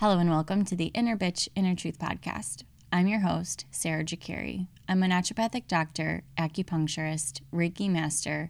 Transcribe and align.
Hello 0.00 0.20
and 0.20 0.30
welcome 0.30 0.64
to 0.64 0.76
the 0.76 0.92
Inner 0.94 1.16
Bitch, 1.16 1.48
Inner 1.56 1.74
Truth 1.74 1.98
podcast. 1.98 2.62
I'm 2.92 3.08
your 3.08 3.18
host, 3.18 3.66
Sarah 3.72 4.04
Jakari. 4.04 4.68
I'm 4.88 5.02
a 5.02 5.08
naturopathic 5.08 5.66
doctor, 5.66 6.22
acupuncturist, 6.38 7.40
Reiki 7.52 7.90
master, 7.90 8.48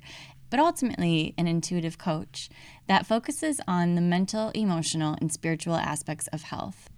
but 0.51 0.61
ultimately 0.61 1.33
an 1.39 1.47
intuitive 1.47 1.97
coach 1.97 2.51
that 2.87 3.07
focuses 3.07 3.63
on 3.67 3.95
the 3.95 4.03
mental, 4.03 4.51
emotional, 4.51 5.17
and 5.23 5.33
spiritual 5.33 5.77
aspects 5.77 6.27
of 6.35 6.43
health. 6.43 6.91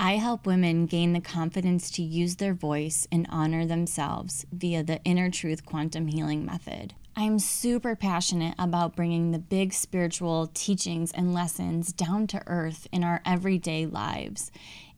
I 0.00 0.12
help 0.12 0.46
women 0.46 0.86
gain 0.86 1.12
the 1.12 1.20
confidence 1.20 1.90
to 1.90 2.02
use 2.02 2.36
their 2.36 2.54
voice 2.54 3.06
and 3.12 3.26
honor 3.28 3.66
themselves 3.66 4.46
via 4.50 4.82
the 4.82 5.02
Inner 5.04 5.30
Truth 5.30 5.66
Quantum 5.66 6.06
Healing 6.06 6.46
Method. 6.46 6.94
I'm 7.16 7.38
super 7.38 7.94
passionate 7.94 8.56
about 8.58 8.96
bringing 8.96 9.30
the 9.30 9.38
big 9.38 9.72
spiritual 9.72 10.50
teachings 10.52 11.12
and 11.12 11.32
lessons 11.32 11.92
down 11.92 12.26
to 12.28 12.42
earth 12.48 12.88
in 12.90 13.04
our 13.04 13.22
everyday 13.24 13.86
lives. 13.86 14.50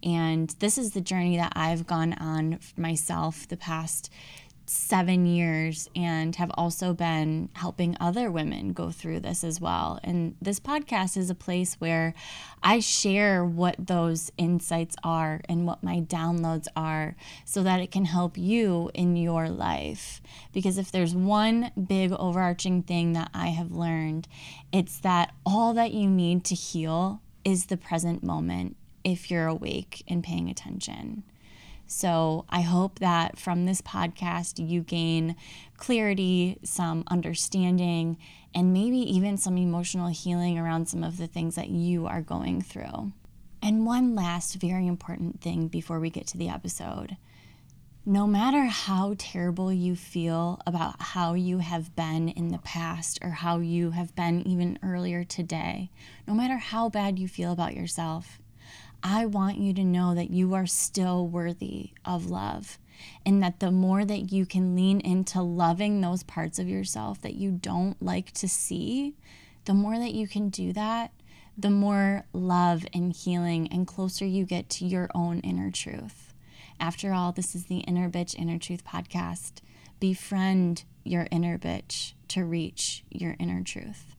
And 0.02 0.48
this 0.58 0.78
is 0.78 0.92
the 0.92 1.02
journey 1.02 1.36
that 1.36 1.52
I've 1.54 1.86
gone 1.86 2.14
on 2.14 2.58
myself 2.74 3.46
the 3.48 3.58
past 3.58 4.10
seven 4.68 5.26
years 5.26 5.88
and 5.94 6.34
have 6.36 6.50
also 6.54 6.92
been 6.92 7.48
helping 7.54 7.96
other 8.00 8.30
women 8.30 8.72
go 8.72 8.90
through 8.90 9.20
this 9.20 9.44
as 9.44 9.60
well. 9.60 10.00
And 10.02 10.34
this 10.40 10.60
podcast 10.60 11.16
is 11.16 11.30
a 11.30 11.34
place 11.34 11.74
where 11.74 12.14
I 12.62 12.80
share 12.80 13.44
what 13.44 13.76
those 13.78 14.30
insights 14.36 14.96
are 15.04 15.40
and 15.48 15.66
what 15.66 15.82
my 15.82 16.00
downloads 16.00 16.66
are 16.76 17.16
so 17.44 17.62
that 17.62 17.80
it 17.80 17.90
can 17.90 18.04
help 18.04 18.36
you 18.36 18.90
in 18.94 19.16
your 19.16 19.48
life. 19.48 20.20
Because 20.52 20.78
if 20.78 20.90
there's 20.90 21.14
one 21.14 21.70
big 21.86 22.12
overarching 22.12 22.82
thing 22.82 23.12
that 23.12 23.30
I 23.32 23.48
have 23.48 23.72
learned, 23.72 24.28
it's 24.72 24.98
that 25.00 25.32
all 25.44 25.74
that 25.74 25.92
you 25.92 26.08
need 26.08 26.44
to 26.44 26.54
heal 26.54 27.20
is 27.44 27.66
the 27.66 27.76
present 27.76 28.24
moment 28.24 28.76
if 29.04 29.30
you're 29.30 29.46
awake 29.46 30.02
and 30.08 30.24
paying 30.24 30.50
attention. 30.50 31.22
So 31.86 32.44
I 32.48 32.62
hope 32.62 32.98
that 32.98 33.38
from 33.38 33.64
this 33.64 33.80
podcast, 33.80 34.66
you 34.66 34.82
gain 34.82 35.36
clarity, 35.76 36.58
some 36.64 37.04
understanding, 37.08 38.18
and 38.54 38.72
maybe 38.72 38.98
even 38.98 39.36
some 39.36 39.56
emotional 39.56 40.08
healing 40.08 40.58
around 40.58 40.88
some 40.88 41.04
of 41.04 41.16
the 41.16 41.26
things 41.26 41.54
that 41.54 41.68
you 41.68 42.06
are 42.06 42.22
going 42.22 42.60
through. 42.60 43.12
And 43.62 43.86
one 43.86 44.14
last 44.14 44.56
very 44.56 44.86
important 44.86 45.40
thing 45.40 45.68
before 45.68 46.00
we 46.00 46.10
get 46.10 46.26
to 46.28 46.38
the 46.38 46.48
episode. 46.48 47.16
No 48.08 48.26
matter 48.26 48.64
how 48.66 49.16
terrible 49.18 49.72
you 49.72 49.96
feel 49.96 50.60
about 50.64 51.02
how 51.02 51.34
you 51.34 51.58
have 51.58 51.96
been 51.96 52.28
in 52.28 52.48
the 52.48 52.58
past 52.58 53.18
or 53.22 53.30
how 53.30 53.58
you 53.58 53.90
have 53.90 54.14
been 54.14 54.46
even 54.46 54.78
earlier 54.82 55.24
today, 55.24 55.90
no 56.26 56.32
matter 56.32 56.56
how 56.56 56.88
bad 56.88 57.18
you 57.18 57.26
feel 57.26 57.50
about 57.50 57.74
yourself, 57.74 58.38
I 59.08 59.24
want 59.24 59.58
you 59.58 59.72
to 59.74 59.84
know 59.84 60.16
that 60.16 60.32
you 60.32 60.52
are 60.54 60.66
still 60.66 61.28
worthy 61.28 61.90
of 62.04 62.28
love. 62.28 62.76
And 63.24 63.40
that 63.40 63.60
the 63.60 63.70
more 63.70 64.04
that 64.04 64.32
you 64.32 64.46
can 64.46 64.74
lean 64.74 64.98
into 65.00 65.40
loving 65.42 66.00
those 66.00 66.24
parts 66.24 66.58
of 66.58 66.68
yourself 66.68 67.20
that 67.20 67.36
you 67.36 67.52
don't 67.52 68.02
like 68.02 68.32
to 68.32 68.48
see, 68.48 69.14
the 69.64 69.74
more 69.74 69.96
that 69.96 70.12
you 70.12 70.26
can 70.26 70.48
do 70.48 70.72
that, 70.72 71.12
the 71.56 71.70
more 71.70 72.26
love 72.32 72.84
and 72.92 73.12
healing 73.12 73.68
and 73.68 73.86
closer 73.86 74.24
you 74.24 74.44
get 74.44 74.68
to 74.70 74.84
your 74.84 75.08
own 75.14 75.38
inner 75.40 75.70
truth. 75.70 76.34
After 76.80 77.12
all, 77.12 77.30
this 77.30 77.54
is 77.54 77.66
the 77.66 77.78
Inner 77.80 78.10
Bitch 78.10 78.34
Inner 78.34 78.58
Truth 78.58 78.84
podcast. 78.84 79.60
Befriend 80.00 80.82
your 81.04 81.28
inner 81.30 81.58
bitch 81.58 82.14
to 82.28 82.44
reach 82.44 83.04
your 83.08 83.36
inner 83.38 83.62
truth. 83.62 84.16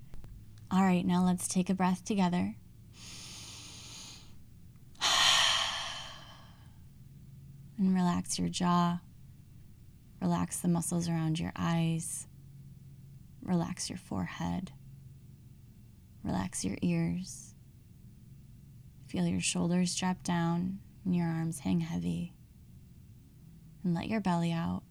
All 0.71 0.83
right, 0.83 1.05
now 1.05 1.25
let's 1.25 1.49
take 1.49 1.69
a 1.69 1.73
breath 1.73 2.05
together. 2.05 2.55
and 7.77 7.95
relax 7.95 8.39
your 8.39 8.49
jaw. 8.49 8.99
Relax 10.21 10.59
the 10.59 10.67
muscles 10.67 11.07
around 11.07 11.39
your 11.39 11.51
eyes. 11.55 12.27
Relax 13.41 13.89
your 13.89 13.97
forehead. 13.97 14.71
Relax 16.23 16.65
your 16.65 16.77
ears. 16.81 17.53
Feel 19.07 19.25
your 19.25 19.41
shoulders 19.41 19.95
drop 19.95 20.23
down 20.23 20.79
and 21.05 21.15
your 21.15 21.27
arms 21.27 21.59
hang 21.59 21.79
heavy. 21.79 22.33
And 23.83 23.93
let 23.93 24.07
your 24.07 24.19
belly 24.19 24.51
out. 24.51 24.83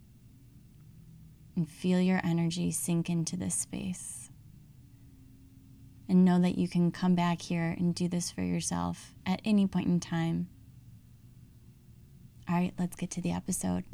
And 1.54 1.68
feel 1.68 2.00
your 2.00 2.20
energy 2.24 2.70
sink 2.70 3.10
into 3.10 3.36
this 3.36 3.54
space. 3.54 4.25
And 6.08 6.24
know 6.24 6.40
that 6.40 6.56
you 6.56 6.68
can 6.68 6.92
come 6.92 7.14
back 7.14 7.42
here 7.42 7.74
and 7.76 7.94
do 7.94 8.06
this 8.08 8.30
for 8.30 8.42
yourself 8.42 9.14
at 9.26 9.40
any 9.44 9.66
point 9.66 9.88
in 9.88 9.98
time 9.98 10.48
all 12.48 12.54
right, 12.54 12.72
let's 12.78 12.94
get 12.94 13.10
to 13.12 13.20
the 13.20 13.32
episode. 13.32 13.84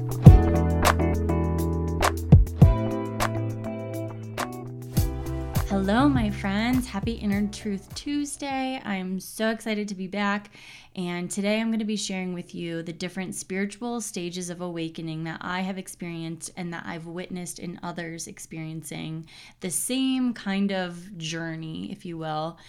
Hello, 5.73 6.07
my 6.07 6.29
friends. 6.29 6.85
Happy 6.85 7.13
Inner 7.13 7.47
Truth 7.47 7.95
Tuesday. 7.95 8.79
I'm 8.85 9.19
so 9.19 9.49
excited 9.49 9.87
to 9.87 9.95
be 9.95 10.05
back. 10.05 10.51
And 10.95 11.31
today 11.31 11.59
I'm 11.59 11.69
going 11.69 11.79
to 11.79 11.83
be 11.83 11.97
sharing 11.97 12.31
with 12.35 12.53
you 12.53 12.83
the 12.83 12.93
different 12.93 13.33
spiritual 13.33 13.99
stages 13.99 14.51
of 14.51 14.61
awakening 14.61 15.23
that 15.23 15.39
I 15.41 15.61
have 15.61 15.79
experienced 15.79 16.51
and 16.55 16.71
that 16.71 16.83
I've 16.85 17.07
witnessed 17.07 17.57
in 17.57 17.79
others 17.81 18.27
experiencing 18.27 19.27
the 19.61 19.71
same 19.71 20.35
kind 20.35 20.71
of 20.71 21.17
journey, 21.17 21.91
if 21.91 22.05
you 22.05 22.19
will. 22.19 22.59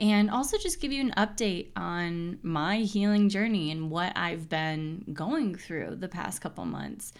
And 0.00 0.30
also 0.30 0.56
just 0.56 0.80
give 0.80 0.90
you 0.90 1.02
an 1.02 1.12
update 1.18 1.68
on 1.76 2.38
my 2.42 2.78
healing 2.78 3.28
journey 3.28 3.72
and 3.72 3.90
what 3.90 4.16
I've 4.16 4.48
been 4.48 5.04
going 5.12 5.54
through 5.54 5.96
the 5.96 6.08
past 6.08 6.40
couple 6.40 6.64
months. 6.64 7.12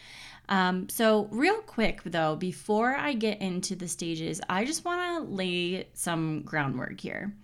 Um, 0.49 0.89
so, 0.89 1.29
real 1.31 1.61
quick 1.63 2.03
though, 2.05 2.37
before 2.37 2.95
I 2.95 3.15
get 3.15 3.41
into 3.41 3.75
the 3.75 3.89
stages, 3.89 4.41
I 4.49 4.65
just 4.65 4.85
want 4.85 5.27
to 5.27 5.33
lay 5.33 5.89
some 5.95 6.43
groundwork 6.43 7.01
here. 7.01 7.35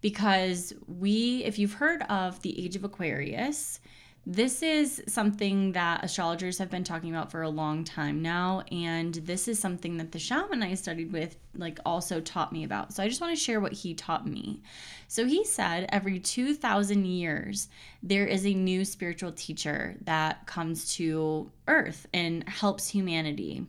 Because 0.00 0.72
we, 0.86 1.42
if 1.44 1.58
you've 1.58 1.72
heard 1.72 2.02
of 2.02 2.40
the 2.42 2.64
age 2.64 2.76
of 2.76 2.84
Aquarius, 2.84 3.80
this 4.28 4.60
is 4.60 5.00
something 5.06 5.70
that 5.72 6.02
astrologers 6.02 6.58
have 6.58 6.68
been 6.68 6.82
talking 6.82 7.10
about 7.14 7.30
for 7.30 7.42
a 7.42 7.48
long 7.48 7.84
time 7.84 8.22
now, 8.22 8.64
and 8.72 9.14
this 9.14 9.46
is 9.46 9.60
something 9.60 9.98
that 9.98 10.10
the 10.10 10.18
shaman 10.18 10.64
I 10.64 10.74
studied 10.74 11.12
with 11.12 11.36
like 11.54 11.78
also 11.86 12.20
taught 12.20 12.52
me 12.52 12.64
about. 12.64 12.92
So 12.92 13.04
I 13.04 13.08
just 13.08 13.20
want 13.20 13.36
to 13.36 13.40
share 13.42 13.60
what 13.60 13.72
he 13.72 13.94
taught 13.94 14.26
me. 14.26 14.62
So 15.06 15.26
he 15.26 15.44
said 15.44 15.88
every 15.90 16.18
2000 16.18 17.04
years 17.06 17.68
there 18.02 18.26
is 18.26 18.44
a 18.44 18.52
new 18.52 18.84
spiritual 18.84 19.30
teacher 19.30 19.94
that 20.02 20.44
comes 20.46 20.92
to 20.96 21.52
earth 21.68 22.08
and 22.12 22.48
helps 22.48 22.88
humanity. 22.88 23.64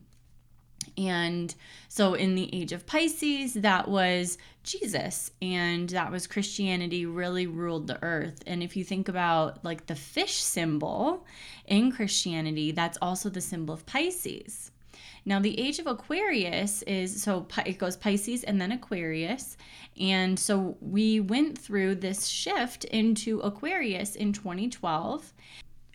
And 0.98 1.54
so 1.88 2.16
in 2.16 2.34
the 2.34 2.50
age 2.54 2.72
of 2.72 2.88
Pisces, 2.88 3.54
that 3.54 3.88
was 3.88 4.40
Jesus 4.68 5.32
and 5.42 5.90
that 5.90 6.12
was 6.12 6.28
Christianity 6.28 7.06
really 7.06 7.48
ruled 7.48 7.88
the 7.88 8.02
earth. 8.04 8.44
And 8.46 8.62
if 8.62 8.76
you 8.76 8.84
think 8.84 9.08
about 9.10 9.64
like 9.64 9.88
the 9.88 9.96
fish 9.96 10.36
symbol 10.36 11.26
in 11.66 11.92
Christianity, 11.92 12.72
that's 12.72 12.98
also 13.02 13.30
the 13.30 13.42
symbol 13.42 13.74
of 13.74 13.86
Pisces. 13.86 14.72
Now, 15.28 15.40
the 15.40 15.60
age 15.60 15.80
of 15.80 15.88
Aquarius 15.88 16.84
is 16.84 17.22
so 17.22 17.48
it 17.66 17.78
goes 17.78 17.98
Pisces 17.98 18.46
and 18.46 18.62
then 18.62 18.72
Aquarius. 18.72 19.58
And 20.00 20.40
so 20.40 20.78
we 20.80 21.20
went 21.20 21.58
through 21.58 21.96
this 21.96 22.28
shift 22.28 22.86
into 22.86 23.42
Aquarius 23.42 24.16
in 24.16 24.32
2012. 24.32 25.34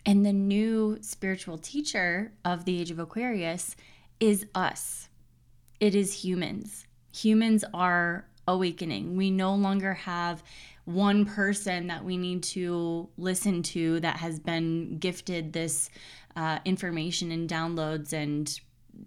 And 0.05 0.25
the 0.25 0.33
new 0.33 0.99
spiritual 1.01 1.57
teacher 1.57 2.33
of 2.45 2.65
the 2.65 2.79
age 2.79 2.91
of 2.91 2.99
Aquarius 2.99 3.75
is 4.19 4.45
us. 4.53 5.09
It 5.79 5.95
is 5.95 6.23
humans. 6.23 6.85
Humans 7.13 7.63
are 7.73 8.27
awakening. 8.47 9.15
We 9.15 9.31
no 9.31 9.55
longer 9.55 9.93
have 9.93 10.43
one 10.85 11.25
person 11.25 11.87
that 11.87 12.03
we 12.03 12.17
need 12.17 12.43
to 12.43 13.09
listen 13.17 13.63
to 13.63 13.99
that 14.01 14.17
has 14.17 14.39
been 14.39 14.97
gifted 14.97 15.53
this 15.53 15.89
uh, 16.35 16.59
information 16.65 17.31
and 17.31 17.49
downloads 17.49 18.11
and 18.11 18.59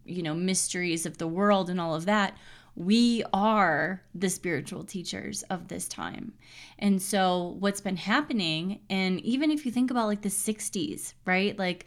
you 0.05 0.23
know 0.23 0.35
mysteries 0.35 1.07
of 1.07 1.19
the 1.19 1.29
world 1.29 1.71
and 1.71 1.81
all 1.81 1.95
of 1.95 2.07
that 2.07 2.37
we 2.77 3.25
are 3.33 4.03
the 4.15 4.29
spiritual 4.29 4.85
teachers 4.85 5.43
of 5.45 5.69
this 5.69 5.89
time. 5.89 6.35
And 6.79 7.01
so, 7.01 7.57
what's 7.59 7.81
been 7.81 7.97
happening, 7.97 8.81
and 8.91 9.19
even 9.21 9.51
if 9.51 9.65
you 9.65 9.73
think 9.73 9.91
about 9.91 10.09
like 10.09 10.21
the 10.21 10.29
60s, 10.29 11.15
right? 11.25 11.59
Like 11.59 11.87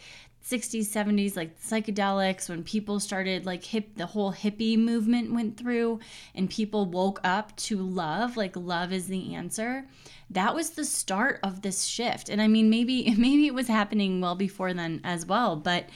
60s 0.50 0.88
70s 0.88 1.36
like 1.36 1.60
psychedelics 1.62 2.50
when 2.50 2.64
people 2.64 3.00
started 3.00 3.46
like 3.46 3.64
hip 3.64 3.96
the 3.98 4.08
whole 4.08 4.34
hippie 4.34 4.78
movement 4.78 5.32
went 5.32 5.58
through 5.58 6.00
and 6.34 6.50
people 6.50 6.86
woke 6.86 7.20
up 7.24 7.56
to 7.56 7.78
love 7.78 8.36
like 8.36 8.56
love 8.56 8.92
is 8.92 9.08
the 9.08 9.36
answer 9.36 9.86
that 10.32 10.56
was 10.56 10.72
the 10.72 10.86
start 10.86 11.40
of 11.44 11.62
this 11.62 11.84
shift. 11.84 12.30
And 12.30 12.42
i 12.42 12.48
mean 12.48 12.70
maybe 12.70 13.14
maybe 13.18 13.46
it 13.46 13.54
was 13.54 13.68
happening 13.68 14.22
well 14.22 14.36
before 14.36 14.74
then 14.74 15.02
as 15.04 15.26
well 15.26 15.56
but 15.56 15.90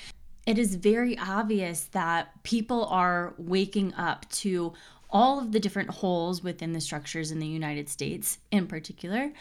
it 0.45 0.57
is 0.57 0.75
very 0.75 1.17
obvious 1.17 1.85
that 1.91 2.43
people 2.43 2.85
are 2.85 3.33
waking 3.37 3.93
up 3.95 4.29
to 4.29 4.73
all 5.13 5.39
of 5.39 5.51
the 5.51 5.59
different 5.59 5.91
holes 5.91 6.43
within 6.43 6.73
the 6.73 6.81
structures 6.81 7.31
in 7.31 7.39
the 7.39 7.47
United 7.47 7.87
States, 7.87 8.39
in 8.51 8.67
particular, 8.67 9.31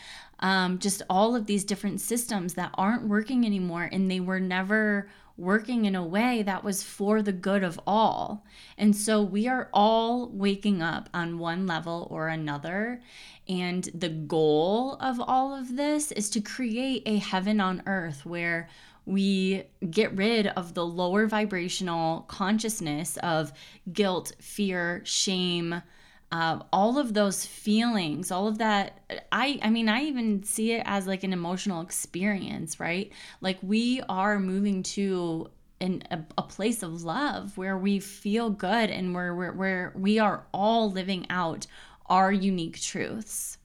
um, 0.40 0.78
just 0.78 1.02
all 1.08 1.34
of 1.34 1.46
these 1.46 1.64
different 1.64 2.00
systems 2.00 2.54
that 2.54 2.70
aren't 2.74 3.08
working 3.08 3.46
anymore, 3.46 3.88
and 3.90 4.10
they 4.10 4.20
were 4.20 4.38
never 4.38 5.08
working 5.38 5.86
in 5.86 5.94
a 5.94 6.04
way 6.04 6.42
that 6.42 6.62
was 6.62 6.82
for 6.82 7.22
the 7.22 7.32
good 7.32 7.64
of 7.64 7.80
all. 7.86 8.44
And 8.76 8.94
so 8.94 9.22
we 9.22 9.48
are 9.48 9.70
all 9.72 10.28
waking 10.28 10.82
up 10.82 11.08
on 11.14 11.38
one 11.38 11.66
level 11.66 12.06
or 12.10 12.28
another. 12.28 13.00
And 13.48 13.88
the 13.94 14.10
goal 14.10 14.96
of 15.00 15.20
all 15.20 15.54
of 15.54 15.76
this 15.76 16.12
is 16.12 16.28
to 16.30 16.40
create 16.40 17.02
a 17.06 17.16
heaven 17.16 17.60
on 17.60 17.82
earth 17.86 18.26
where 18.26 18.68
we 19.04 19.64
get 19.90 20.16
rid 20.16 20.46
of 20.48 20.74
the 20.74 20.86
lower 20.86 21.26
vibrational 21.26 22.22
consciousness 22.22 23.16
of 23.18 23.52
guilt, 23.92 24.32
fear, 24.40 25.02
shame, 25.04 25.82
uh, 26.30 26.60
all 26.72 26.98
of 26.98 27.12
those 27.12 27.44
feelings, 27.44 28.30
all 28.30 28.48
of 28.48 28.58
that. 28.58 29.00
I, 29.30 29.58
I 29.62 29.70
mean, 29.70 29.88
I 29.88 30.04
even 30.04 30.42
see 30.44 30.72
it 30.72 30.82
as 30.86 31.06
like 31.06 31.24
an 31.24 31.32
emotional 31.32 31.82
experience, 31.82 32.80
right? 32.80 33.12
Like 33.40 33.58
we 33.62 34.00
are 34.08 34.40
moving 34.40 34.82
to 34.84 35.50
in 35.78 36.02
a, 36.12 36.20
a, 36.38 36.42
place 36.42 36.84
of 36.84 37.02
love 37.02 37.58
where 37.58 37.76
we 37.76 37.98
feel 37.98 38.50
good 38.50 38.88
and 38.88 39.12
where, 39.12 39.34
where, 39.34 39.52
where 39.52 39.92
we 39.96 40.20
are 40.20 40.46
all 40.54 40.88
living 40.92 41.26
out 41.28 41.66
our 42.06 42.30
unique 42.30 42.80
truths. 42.80 43.58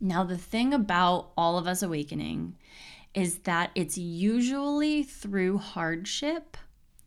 Now, 0.00 0.22
the 0.22 0.38
thing 0.38 0.72
about 0.72 1.32
all 1.36 1.58
of 1.58 1.66
us 1.66 1.82
awakening 1.82 2.54
is 3.14 3.38
that 3.40 3.70
it's 3.74 3.98
usually 3.98 5.02
through 5.02 5.58
hardship 5.58 6.56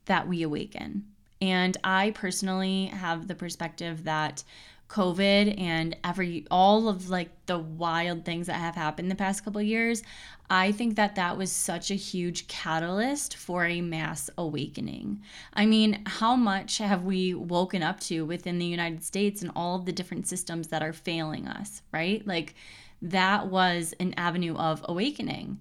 that 0.06 0.28
we 0.28 0.44
awaken. 0.44 1.06
And 1.42 1.78
I 1.84 2.12
personally 2.12 2.88
have 2.88 3.28
the 3.28 3.36
perspective 3.36 4.04
that 4.04 4.44
COVID 4.92 5.60
and 5.60 5.96
every 6.04 6.46
all 6.52 6.90
of 6.90 7.10
like 7.10 7.30
the 7.46 7.58
wild 7.58 8.26
things 8.26 8.48
that 8.48 8.56
have 8.56 8.76
happened 8.76 9.10
the 9.10 9.16
past 9.16 9.46
couple 9.46 9.62
years, 9.62 10.04
I 10.50 10.74
think 10.74 10.98
that 10.98 11.16
that 11.16 11.38
was 11.38 11.50
such 11.50 11.92
a 11.92 11.96
huge 11.96 12.48
catalyst 12.50 13.38
for 13.38 13.66
a 13.66 13.80
mass 13.80 14.30
awakening. 14.38 15.22
I 15.54 15.66
mean, 15.66 16.02
how 16.06 16.36
much 16.36 16.80
have 16.80 17.06
we 17.06 17.34
woken 17.34 17.82
up 17.82 18.02
to 18.02 18.26
within 18.26 18.60
the 18.60 18.66
United 18.66 19.04
States 19.04 19.42
and 19.42 19.52
all 19.56 19.78
of 19.78 19.86
the 19.86 19.94
different 19.94 20.28
systems 20.28 20.68
that 20.68 20.84
are 20.84 20.94
failing 20.94 21.48
us, 21.48 21.82
right? 21.94 22.26
Like 22.28 22.56
that 23.02 23.48
was 23.48 23.94
an 24.00 24.14
avenue 24.18 24.56
of 24.56 24.86
awakening. 24.90 25.60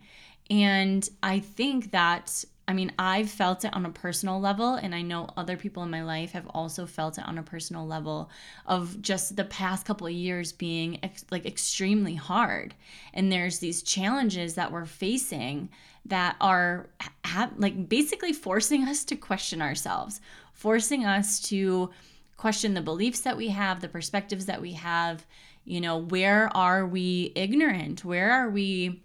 And 0.50 1.08
I 1.22 1.38
think 1.38 1.92
that 1.92 2.44
I 2.70 2.72
mean, 2.72 2.92
I've 3.00 3.28
felt 3.28 3.64
it 3.64 3.74
on 3.74 3.84
a 3.84 3.90
personal 3.90 4.40
level, 4.40 4.74
and 4.74 4.94
I 4.94 5.02
know 5.02 5.28
other 5.36 5.56
people 5.56 5.82
in 5.82 5.90
my 5.90 6.04
life 6.04 6.30
have 6.30 6.46
also 6.46 6.86
felt 6.86 7.18
it 7.18 7.26
on 7.26 7.36
a 7.36 7.42
personal 7.42 7.84
level 7.84 8.30
of 8.64 9.02
just 9.02 9.34
the 9.34 9.44
past 9.44 9.84
couple 9.84 10.06
of 10.06 10.12
years 10.12 10.52
being 10.52 11.00
ex- 11.02 11.24
like 11.32 11.46
extremely 11.46 12.14
hard. 12.14 12.76
And 13.12 13.32
there's 13.32 13.58
these 13.58 13.82
challenges 13.82 14.54
that 14.54 14.70
we're 14.70 14.84
facing 14.86 15.68
that 16.04 16.36
are 16.40 16.90
ha- 17.24 17.50
like 17.56 17.88
basically 17.88 18.32
forcing 18.32 18.84
us 18.84 19.02
to 19.06 19.16
question 19.16 19.60
ourselves, 19.60 20.20
forcing 20.52 21.04
us 21.04 21.40
to 21.48 21.90
question 22.36 22.74
the 22.74 22.80
beliefs 22.80 23.22
that 23.22 23.36
we 23.36 23.48
have, 23.48 23.80
the 23.80 23.88
perspectives 23.88 24.46
that 24.46 24.62
we 24.62 24.74
have. 24.74 25.26
You 25.64 25.80
know, 25.80 25.96
where 25.96 26.56
are 26.56 26.86
we 26.86 27.32
ignorant? 27.34 28.04
Where 28.04 28.30
are 28.30 28.48
we? 28.48 29.02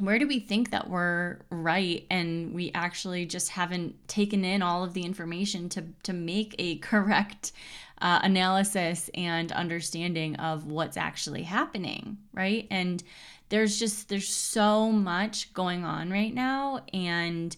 Where 0.00 0.18
do 0.18 0.26
we 0.26 0.40
think 0.40 0.70
that 0.70 0.88
we're 0.88 1.38
right? 1.50 2.06
And 2.10 2.54
we 2.54 2.70
actually 2.74 3.26
just 3.26 3.50
haven't 3.50 4.08
taken 4.08 4.44
in 4.44 4.62
all 4.62 4.84
of 4.84 4.94
the 4.94 5.02
information 5.02 5.68
to 5.70 5.84
to 6.04 6.12
make 6.12 6.54
a 6.58 6.76
correct 6.78 7.52
uh, 8.02 8.20
analysis 8.22 9.10
and 9.14 9.52
understanding 9.52 10.36
of 10.36 10.66
what's 10.66 10.96
actually 10.96 11.42
happening 11.42 12.18
right? 12.32 12.66
And 12.70 13.02
there's 13.50 13.78
just 13.78 14.08
there's 14.08 14.28
so 14.28 14.90
much 14.90 15.52
going 15.52 15.84
on 15.84 16.10
right 16.10 16.32
now 16.32 16.80
and 16.94 17.56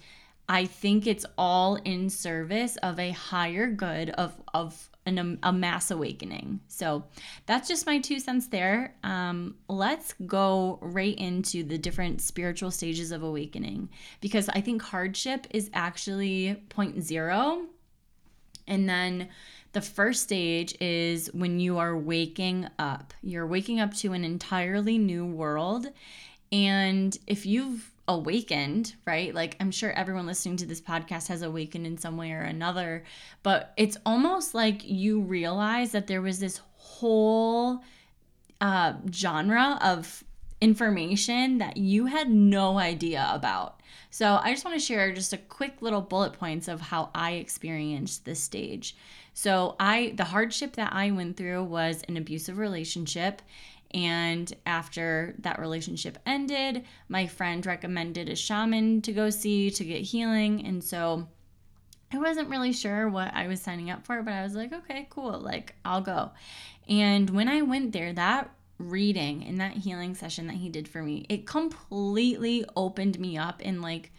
i 0.49 0.65
think 0.65 1.07
it's 1.07 1.25
all 1.39 1.77
in 1.77 2.11
service 2.11 2.77
of 2.79 2.99
a 2.99 3.13
higher 3.13 3.69
good 3.69 4.11
of 4.11 4.35
of 4.53 4.91
an, 5.07 5.39
a 5.43 5.53
mass 5.53 5.91
awakening. 5.91 6.61
So 6.69 7.05
that's 7.47 7.69
just 7.69 7.87
my 7.87 7.99
two 7.99 8.21
cents 8.21 8.47
there. 8.49 8.95
Um, 9.03 9.57
let's 9.69 10.15
go 10.27 10.79
right 10.81 11.17
into 11.19 11.65
the 11.65 11.79
different 11.79 12.21
spiritual 12.21 12.71
stages 12.71 13.13
of 13.13 13.23
awakening 13.23 13.89
because 14.21 14.49
I 14.49 14.61
think 14.61 14.83
hardship 14.83 15.47
is 15.51 15.71
actually 15.75 16.63
point 16.69 17.03
zero. 17.03 17.67
And 18.69 18.89
then 18.89 19.29
the 19.73 19.81
first 19.81 20.23
stage 20.23 20.77
is 20.81 21.29
when 21.33 21.59
you 21.59 21.79
are 21.79 21.97
waking 21.97 22.69
up. 22.79 23.13
You're 23.23 23.47
waking 23.47 23.81
up 23.81 23.95
to 23.95 24.13
an 24.13 24.25
entirely 24.25 24.99
new 24.99 25.27
world. 25.27 25.87
And 26.53 27.17
if 27.27 27.47
you've 27.47 27.91
awakened, 28.09 28.95
right? 29.07 29.35
Like 29.35 29.57
I'm 29.61 29.71
sure 29.71 29.91
everyone 29.93 30.27
listening 30.27 30.57
to 30.59 30.67
this 30.67 30.81
podcast 30.81 31.29
has 31.29 31.43
awakened 31.43 31.87
in 31.87 31.99
some 31.99 32.17
way 32.17 32.33
or 32.33 32.41
another, 32.41 33.05
but 33.43 33.73
it's 33.77 33.97
almost 34.05 34.55
like 34.55 34.89
you 34.89 35.21
realize 35.21 35.93
that 35.93 36.07
there 36.07 36.23
was 36.23 36.39
this 36.39 36.61
whole 36.77 37.83
uh, 38.61 38.95
genre 39.13 39.79
of 39.83 40.25
information 40.61 41.59
that 41.59 41.77
you 41.77 42.07
had 42.07 42.31
no 42.31 42.79
idea 42.79 43.29
about. 43.33 43.81
So 44.11 44.39
I 44.43 44.53
just 44.53 44.65
want 44.65 44.79
to 44.79 44.85
share 44.85 45.13
just 45.13 45.33
a 45.33 45.39
quick 45.39 45.81
little 45.81 46.01
bullet 46.01 46.35
points 46.35 46.69
of 46.69 46.81
how 46.81 47.11
I 47.15 47.33
experienced 47.33 48.25
this 48.25 48.41
stage. 48.41 48.95
So 49.35 49.75
I 49.81 50.13
the 50.17 50.25
hardship 50.25 50.77
that 50.77 50.93
I 50.93 51.11
went 51.11 51.37
through 51.37 51.65
was 51.65 52.03
an 52.09 52.17
abusive 52.17 52.59
relationship 52.59 53.43
and 53.95 54.53
after 54.65 55.35
that 55.41 55.59
relationship 55.59 56.19
ended, 56.25 56.85
my 57.09 57.27
friend 57.27 57.65
recommended 57.65 58.29
a 58.29 58.37
shaman 58.37 59.03
to 59.03 59.13
go 59.13 59.31
see 59.31 59.71
to 59.71 59.85
get 59.85 60.03
healing. 60.03 60.65
And 60.67 60.83
so 60.83 61.29
I 62.13 62.19
wasn't 62.19 62.51
really 62.51 62.73
sure 62.73 63.09
what 63.09 63.35
I 63.35 63.49
was 63.49 63.61
signing 63.61 63.91
up 63.91 64.07
for, 64.07 64.23
but 64.23 64.35
I 64.35 64.43
was 64.43 64.55
like, 64.55 64.73
okay, 64.73 65.07
cool, 65.11 65.39
like 65.41 65.75
I'll 65.85 66.01
go. 66.01 66.31
And 66.89 67.31
when 67.31 67.49
I 67.49 67.63
went 67.63 67.93
there, 67.93 68.13
that 68.13 68.51
reading 68.79 69.43
in 69.43 69.59
that 69.59 69.73
healing 69.73 70.15
session 70.15 70.47
that 70.49 70.57
he 70.57 70.69
did 70.69 70.89
for 70.89 71.03
me, 71.03 71.27
it 71.29 71.47
completely 71.47 72.65
opened 72.77 73.19
me 73.19 73.39
up 73.39 73.63
in 73.63 73.81
like 73.81 74.13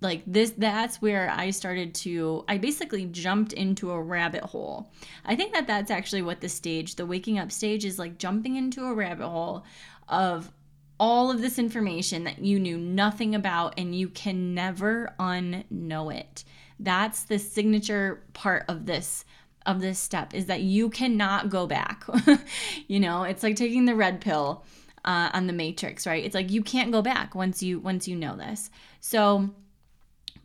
like 0.00 0.22
this 0.26 0.52
that's 0.58 1.00
where 1.00 1.30
i 1.30 1.50
started 1.50 1.94
to 1.94 2.44
i 2.48 2.58
basically 2.58 3.06
jumped 3.06 3.52
into 3.52 3.90
a 3.90 4.00
rabbit 4.02 4.42
hole. 4.42 4.90
I 5.24 5.34
think 5.36 5.52
that 5.52 5.66
that's 5.66 5.90
actually 5.90 6.22
what 6.22 6.40
the 6.40 6.48
stage 6.48 6.96
the 6.96 7.06
waking 7.06 7.38
up 7.38 7.50
stage 7.50 7.84
is 7.84 7.98
like 7.98 8.18
jumping 8.18 8.56
into 8.56 8.84
a 8.84 8.94
rabbit 8.94 9.28
hole 9.28 9.64
of 10.08 10.52
all 11.00 11.30
of 11.30 11.40
this 11.40 11.58
information 11.58 12.24
that 12.24 12.38
you 12.38 12.60
knew 12.60 12.78
nothing 12.78 13.34
about 13.34 13.74
and 13.78 13.94
you 13.94 14.08
can 14.08 14.54
never 14.54 15.12
unknow 15.18 16.14
it. 16.14 16.44
That's 16.78 17.24
the 17.24 17.38
signature 17.38 18.22
part 18.32 18.64
of 18.68 18.86
this 18.86 19.24
of 19.66 19.80
this 19.80 19.98
step 19.98 20.34
is 20.34 20.46
that 20.46 20.60
you 20.60 20.90
cannot 20.90 21.48
go 21.48 21.66
back. 21.66 22.04
You 22.86 23.00
know 23.00 23.24
it's 23.24 23.42
like 23.42 23.56
taking 23.56 23.86
the 23.86 23.94
red 23.94 24.20
pill 24.20 24.64
uh, 25.04 25.30
on 25.32 25.46
the 25.46 25.52
matrix 25.52 26.06
right? 26.06 26.24
It's 26.24 26.34
like 26.34 26.50
you 26.50 26.62
can't 26.62 26.92
go 26.92 27.02
back 27.02 27.34
once 27.34 27.62
you 27.62 27.80
once 27.80 28.06
you 28.06 28.16
know 28.16 28.36
this. 28.36 28.70
So 29.00 29.50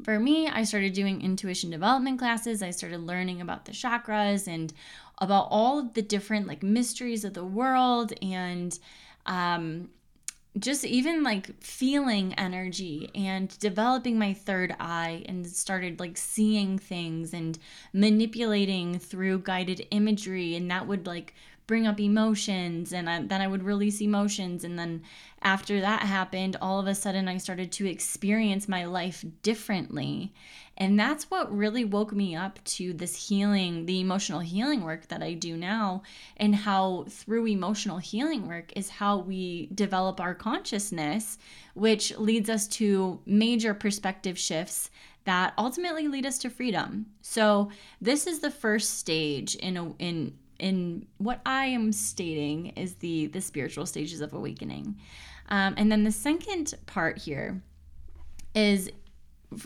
for 0.03 0.19
me, 0.19 0.47
I 0.47 0.63
started 0.63 0.93
doing 0.93 1.21
intuition 1.21 1.69
development 1.69 2.19
classes. 2.19 2.61
I 2.61 2.71
started 2.71 3.01
learning 3.01 3.41
about 3.41 3.65
the 3.65 3.71
chakras 3.71 4.47
and 4.47 4.73
about 5.19 5.47
all 5.49 5.79
of 5.79 5.93
the 5.93 6.01
different 6.01 6.47
like 6.47 6.63
mysteries 6.63 7.25
of 7.25 7.33
the 7.33 7.43
world 7.43 8.13
and 8.21 8.77
um, 9.25 9.89
just 10.57 10.85
even 10.85 11.23
like 11.23 11.61
feeling 11.61 12.33
energy 12.35 13.09
and 13.13 13.57
developing 13.59 14.17
my 14.17 14.33
third 14.33 14.75
eye 14.79 15.23
and 15.27 15.45
started 15.45 15.99
like 15.99 16.17
seeing 16.17 16.79
things 16.79 17.33
and 17.33 17.59
manipulating 17.93 18.97
through 18.97 19.39
guided 19.39 19.85
imagery 19.91 20.55
and 20.55 20.71
that 20.71 20.87
would 20.87 21.05
like 21.05 21.33
bring 21.69 21.85
up 21.85 21.99
emotions 21.99 22.91
and 22.91 23.07
I, 23.07 23.21
then 23.21 23.41
I 23.41 23.47
would 23.47 23.61
release 23.61 24.01
emotions. 24.01 24.63
And 24.63 24.77
then 24.77 25.03
after 25.43 25.79
that 25.81 26.01
happened, 26.01 26.57
all 26.59 26.79
of 26.79 26.87
a 26.87 26.95
sudden 26.95 27.27
I 27.27 27.37
started 27.37 27.71
to 27.73 27.87
experience 27.87 28.67
my 28.67 28.85
life 28.85 29.23
differently. 29.43 30.33
And 30.77 30.99
that's 30.99 31.29
what 31.29 31.55
really 31.55 31.85
woke 31.85 32.11
me 32.11 32.35
up 32.35 32.57
to 32.63 32.91
this 32.91 33.27
healing, 33.27 33.85
the 33.85 33.99
emotional 33.99 34.39
healing 34.39 34.81
work 34.81 35.09
that 35.09 35.21
I 35.21 35.33
do 35.33 35.55
now, 35.55 36.01
and 36.37 36.55
how 36.55 37.05
through 37.07 37.45
emotional 37.45 37.99
healing 37.99 38.47
work 38.47 38.73
is 38.75 38.89
how 38.89 39.19
we 39.19 39.69
develop 39.75 40.19
our 40.19 40.33
consciousness, 40.33 41.37
which 41.75 42.17
leads 42.17 42.49
us 42.49 42.67
to 42.79 43.19
major 43.27 43.75
perspective 43.75 44.39
shifts 44.39 44.89
that 45.25 45.53
ultimately 45.55 46.07
lead 46.07 46.25
us 46.25 46.39
to 46.39 46.49
freedom. 46.49 47.05
So, 47.21 47.69
this 48.01 48.25
is 48.25 48.39
the 48.39 48.49
first 48.49 48.97
stage 48.97 49.53
in 49.53 49.77
a, 49.77 49.93
in 49.99 50.33
in 50.59 51.07
what 51.17 51.41
I 51.45 51.65
am 51.65 51.91
stating 51.91 52.67
is 52.75 52.95
the 52.95 53.27
the 53.27 53.41
spiritual 53.41 53.85
stages 53.85 54.21
of 54.21 54.33
awakening. 54.33 54.97
Um, 55.49 55.73
and 55.77 55.91
then 55.91 56.03
the 56.03 56.11
second 56.11 56.75
part 56.85 57.17
here 57.17 57.61
is 58.53 58.91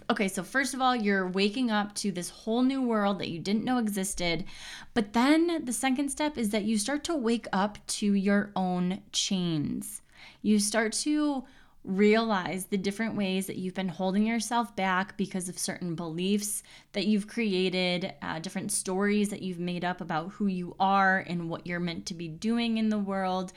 okay, 0.09 0.27
so 0.27 0.43
first 0.43 0.73
of 0.73 0.81
all, 0.81 0.95
you're 0.95 1.27
waking 1.27 1.69
up 1.69 1.93
to 1.95 2.11
this 2.11 2.29
whole 2.29 2.61
new 2.61 2.81
world 2.81 3.19
that 3.19 3.29
you 3.29 3.39
didn't 3.39 3.65
know 3.65 3.77
existed. 3.77 4.45
But 4.93 5.13
then 5.13 5.65
the 5.65 5.73
second 5.73 6.09
step 6.09 6.37
is 6.37 6.49
that 6.51 6.63
you 6.63 6.77
start 6.77 7.03
to 7.05 7.15
wake 7.15 7.47
up 7.51 7.77
to 7.87 8.13
your 8.13 8.51
own 8.55 9.01
chains. 9.11 10.01
You 10.41 10.59
start 10.59 10.93
to 10.93 11.43
realize 11.83 12.65
the 12.65 12.77
different 12.77 13.15
ways 13.15 13.47
that 13.47 13.57
you've 13.57 13.73
been 13.73 13.89
holding 13.89 14.25
yourself 14.25 14.73
back 14.75 15.17
because 15.17 15.49
of 15.49 15.59
certain 15.59 15.95
beliefs 15.95 16.63
that 16.93 17.05
you've 17.05 17.27
created, 17.27 18.13
uh, 18.21 18.39
different 18.39 18.71
stories 18.71 19.29
that 19.29 19.41
you've 19.41 19.59
made 19.59 19.83
up 19.83 19.99
about 19.99 20.31
who 20.31 20.47
you 20.47 20.75
are 20.79 21.19
and 21.27 21.49
what 21.49 21.67
you're 21.67 21.81
meant 21.81 22.05
to 22.05 22.13
be 22.13 22.29
doing 22.29 22.77
in 22.77 22.89
the 22.89 22.97
world. 22.97 23.51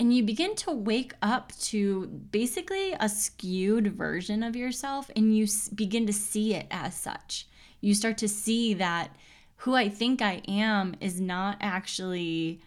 And 0.00 0.14
you 0.14 0.24
begin 0.24 0.56
to 0.56 0.72
wake 0.72 1.14
up 1.22 1.52
to 1.60 2.06
basically 2.06 2.94
a 2.98 3.08
skewed 3.08 3.96
version 3.96 4.42
of 4.42 4.56
yourself 4.56 5.10
and 5.14 5.36
you 5.36 5.46
begin 5.74 6.06
to 6.06 6.12
see 6.12 6.54
it 6.54 6.66
as 6.70 6.96
such. 6.96 7.46
You 7.80 7.94
start 7.94 8.18
to 8.18 8.28
see 8.28 8.74
that 8.74 9.14
who 9.62 9.74
I 9.74 9.88
think 9.88 10.22
I 10.22 10.42
am 10.48 10.94
is 11.00 11.20
not 11.20 11.58
actually 11.60 12.60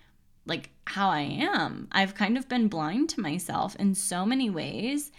like 0.46 0.70
how 0.86 1.10
I 1.10 1.22
am. 1.22 1.88
I've 1.92 2.16
kind 2.16 2.38
of 2.38 2.50
been 2.50 2.68
blind 2.68 3.10
to 3.12 3.22
myself 3.22 3.76
in 3.76 3.96
so 3.96 4.26
many 4.26 4.50
ways. 4.50 5.12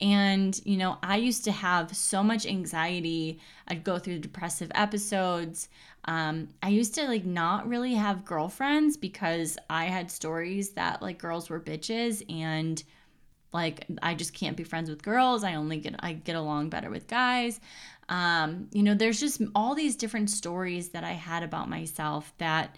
And, 0.00 0.60
you 0.64 0.76
know, 0.76 0.98
I 1.02 1.16
used 1.16 1.44
to 1.44 1.52
have 1.52 1.96
so 1.96 2.22
much 2.22 2.44
anxiety. 2.44 3.40
I'd 3.66 3.84
go 3.84 3.98
through 3.98 4.18
depressive 4.18 4.70
episodes. 4.74 5.70
Um, 6.04 6.48
I 6.62 6.68
used 6.68 6.94
to 6.96 7.06
like 7.06 7.24
not 7.24 7.66
really 7.66 7.94
have 7.94 8.24
girlfriends 8.24 8.96
because 8.96 9.56
I 9.70 9.86
had 9.86 10.10
stories 10.10 10.70
that 10.70 11.00
like 11.00 11.18
girls 11.18 11.48
were 11.48 11.60
bitches 11.60 12.22
and 12.30 12.82
like 13.52 13.86
I 14.02 14.14
just 14.14 14.34
can't 14.34 14.56
be 14.56 14.64
friends 14.64 14.90
with 14.90 15.02
girls. 15.02 15.42
I 15.42 15.54
only 15.54 15.78
get 15.78 15.96
I 16.00 16.12
get 16.12 16.36
along 16.36 16.68
better 16.68 16.90
with 16.90 17.08
guys. 17.08 17.58
Um, 18.08 18.68
you 18.72 18.82
know, 18.82 18.94
there's 18.94 19.18
just 19.18 19.40
all 19.54 19.74
these 19.74 19.96
different 19.96 20.30
stories 20.30 20.90
that 20.90 21.04
I 21.04 21.12
had 21.12 21.42
about 21.42 21.68
myself 21.68 22.32
that 22.38 22.76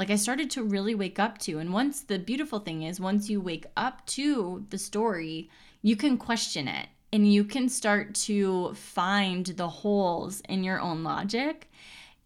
like 0.00 0.08
I 0.08 0.16
started 0.16 0.50
to 0.52 0.62
really 0.62 0.94
wake 0.94 1.18
up 1.18 1.36
to. 1.40 1.58
And 1.58 1.74
once 1.74 2.00
the 2.00 2.18
beautiful 2.18 2.58
thing 2.58 2.84
is, 2.84 2.98
once 2.98 3.28
you 3.28 3.38
wake 3.38 3.66
up 3.76 4.06
to 4.06 4.64
the 4.70 4.78
story, 4.78 5.50
you 5.82 5.94
can 5.94 6.16
question 6.16 6.68
it 6.68 6.88
and 7.12 7.30
you 7.30 7.44
can 7.44 7.68
start 7.68 8.14
to 8.14 8.72
find 8.72 9.44
the 9.44 9.68
holes 9.68 10.40
in 10.48 10.64
your 10.64 10.80
own 10.80 11.04
logic. 11.04 11.70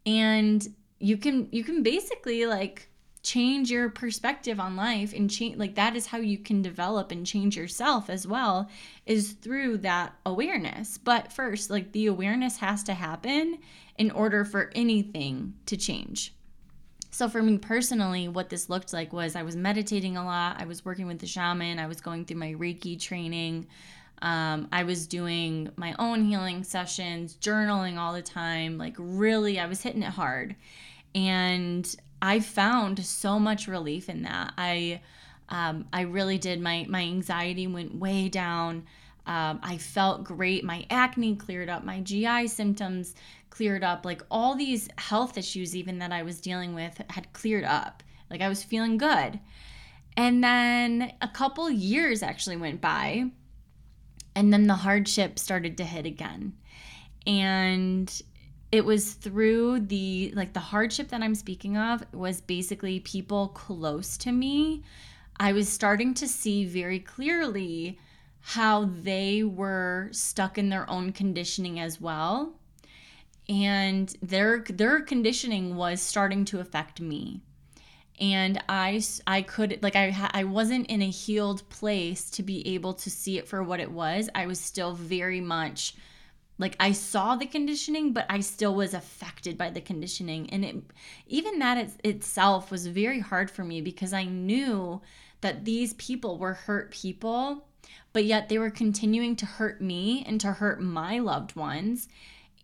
And 0.05 0.65
you 0.99 1.17
can 1.17 1.49
you 1.51 1.65
can 1.65 1.83
basically 1.83 2.45
like 2.45 2.87
change 3.23 3.69
your 3.69 3.89
perspective 3.89 4.57
on 4.57 4.77
life 4.77 5.11
and 5.13 5.29
change 5.29 5.57
like 5.57 5.75
that 5.75 5.97
is 5.97 6.05
how 6.05 6.19
you 6.19 6.37
can 6.37 6.61
develop 6.61 7.11
and 7.11 7.25
change 7.25 7.57
yourself 7.57 8.09
as 8.09 8.25
well 8.25 8.69
is 9.05 9.33
through 9.33 9.79
that 9.79 10.13
awareness. 10.25 10.97
But 10.97 11.33
first 11.33 11.69
like 11.69 11.91
the 11.91 12.05
awareness 12.05 12.55
has 12.59 12.83
to 12.83 12.93
happen 12.93 13.57
in 13.97 14.11
order 14.11 14.45
for 14.45 14.71
anything 14.73 15.55
to 15.65 15.75
change 15.75 16.31
so 17.15 17.29
for 17.29 17.41
me 17.41 17.57
personally 17.57 18.27
what 18.27 18.49
this 18.49 18.69
looked 18.69 18.91
like 18.91 19.13
was 19.13 19.35
i 19.35 19.41
was 19.41 19.55
meditating 19.55 20.17
a 20.17 20.25
lot 20.25 20.59
i 20.59 20.65
was 20.65 20.83
working 20.83 21.07
with 21.07 21.19
the 21.19 21.27
shaman 21.27 21.79
i 21.79 21.87
was 21.87 22.01
going 22.01 22.25
through 22.25 22.37
my 22.37 22.53
reiki 22.53 22.99
training 22.99 23.65
um, 24.21 24.67
I 24.71 24.83
was 24.83 25.07
doing 25.07 25.69
my 25.75 25.93
own 25.99 26.23
healing 26.23 26.63
sessions, 26.63 27.37
journaling 27.41 27.97
all 27.97 28.13
the 28.13 28.21
time. 28.21 28.77
Like, 28.77 28.95
really, 28.97 29.59
I 29.59 29.65
was 29.65 29.81
hitting 29.81 30.03
it 30.03 30.11
hard. 30.11 30.55
And 31.13 31.93
I 32.21 32.39
found 32.39 33.05
so 33.05 33.39
much 33.39 33.67
relief 33.67 34.09
in 34.09 34.23
that. 34.23 34.53
I, 34.57 35.01
um, 35.49 35.85
I 35.91 36.01
really 36.01 36.37
did. 36.37 36.61
My, 36.61 36.85
my 36.87 37.01
anxiety 37.01 37.67
went 37.67 37.95
way 37.95 38.29
down. 38.29 38.85
Um, 39.27 39.59
I 39.61 39.77
felt 39.77 40.23
great. 40.23 40.63
My 40.63 40.85
acne 40.89 41.35
cleared 41.35 41.69
up. 41.69 41.83
My 41.83 41.99
GI 41.99 42.47
symptoms 42.47 43.15
cleared 43.55 43.83
up. 43.83 44.05
Like, 44.05 44.21
all 44.29 44.55
these 44.55 44.89
health 44.97 45.37
issues, 45.37 45.75
even 45.75 45.99
that 45.99 46.11
I 46.11 46.23
was 46.23 46.41
dealing 46.41 46.75
with, 46.75 47.01
had 47.09 47.31
cleared 47.33 47.65
up. 47.65 48.03
Like, 48.29 48.41
I 48.41 48.49
was 48.49 48.63
feeling 48.63 48.97
good. 48.97 49.39
And 50.17 50.43
then 50.43 51.13
a 51.21 51.27
couple 51.27 51.69
years 51.69 52.23
actually 52.23 52.57
went 52.57 52.81
by 52.81 53.31
and 54.35 54.51
then 54.51 54.67
the 54.67 54.75
hardship 54.75 55.39
started 55.39 55.77
to 55.77 55.83
hit 55.83 56.05
again. 56.05 56.53
And 57.25 58.21
it 58.71 58.83
was 58.83 59.13
through 59.13 59.79
the 59.81 60.33
like 60.35 60.53
the 60.53 60.59
hardship 60.59 61.07
that 61.09 61.21
I'm 61.21 61.35
speaking 61.35 61.77
of 61.77 62.03
was 62.13 62.41
basically 62.41 62.99
people 62.99 63.49
close 63.49 64.17
to 64.17 64.31
me. 64.31 64.83
I 65.37 65.53
was 65.53 65.69
starting 65.69 66.13
to 66.15 66.27
see 66.27 66.65
very 66.65 66.99
clearly 66.99 67.99
how 68.41 68.85
they 68.85 69.43
were 69.43 70.09
stuck 70.11 70.57
in 70.57 70.69
their 70.69 70.89
own 70.89 71.13
conditioning 71.13 71.79
as 71.79 71.99
well. 71.99 72.59
And 73.47 74.13
their 74.21 74.59
their 74.69 75.01
conditioning 75.01 75.75
was 75.75 76.01
starting 76.01 76.45
to 76.45 76.59
affect 76.59 76.99
me. 76.99 77.41
And 78.19 78.63
i 78.69 79.01
i 79.27 79.41
could 79.41 79.79
like 79.81 79.95
i 79.95 80.29
i 80.33 80.43
wasn't 80.43 80.87
in 80.87 81.01
a 81.01 81.09
healed 81.09 81.67
place 81.69 82.29
to 82.31 82.43
be 82.43 82.65
able 82.73 82.93
to 82.93 83.09
see 83.09 83.37
it 83.37 83.47
for 83.47 83.61
what 83.63 83.79
it 83.79 83.91
was. 83.91 84.29
I 84.33 84.47
was 84.47 84.59
still 84.59 84.93
very 84.93 85.41
much 85.41 85.95
like 86.57 86.75
i 86.79 86.91
saw 86.91 87.35
the 87.35 87.45
conditioning 87.45 88.13
but 88.13 88.25
i 88.29 88.39
still 88.39 88.73
was 88.75 88.93
affected 88.93 89.57
by 89.57 89.69
the 89.69 89.81
conditioning. 89.81 90.49
And 90.49 90.65
it 90.65 90.75
even 91.27 91.59
that 91.59 91.77
it, 91.77 91.91
itself 92.03 92.71
was 92.71 92.87
very 92.87 93.19
hard 93.19 93.51
for 93.51 93.63
me 93.63 93.81
because 93.81 94.13
i 94.13 94.23
knew 94.25 95.01
that 95.41 95.65
these 95.65 95.93
people 95.95 96.37
were 96.37 96.53
hurt 96.53 96.91
people 96.91 97.67
but 98.13 98.25
yet 98.25 98.47
they 98.49 98.57
were 98.57 98.71
continuing 98.71 99.35
to 99.35 99.45
hurt 99.45 99.81
me 99.81 100.23
and 100.25 100.39
to 100.41 100.53
hurt 100.53 100.81
my 100.81 101.19
loved 101.19 101.55
ones 101.55 102.07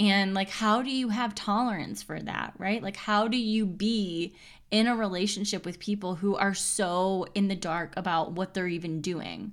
and 0.02 0.34
like 0.34 0.50
how 0.50 0.82
do 0.82 0.90
you 0.90 1.10
have 1.10 1.34
tolerance 1.36 2.02
for 2.04 2.20
that 2.20 2.54
right 2.58 2.82
like 2.82 2.98
how 2.98 3.28
do 3.28 3.38
you 3.38 3.66
be 3.66 4.34
in 4.72 4.88
a 4.88 4.96
relationship 4.96 5.66
with 5.66 5.80
people 5.80 6.16
who 6.16 6.36
are 6.36 6.54
so 6.54 7.28
in 7.36 7.50
the 7.50 7.56
dark 7.56 7.94
about 7.98 8.32
what 8.32 8.54
they're 8.54 8.68
even 8.68 9.02
doing. 9.02 9.52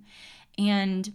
And 0.56 1.12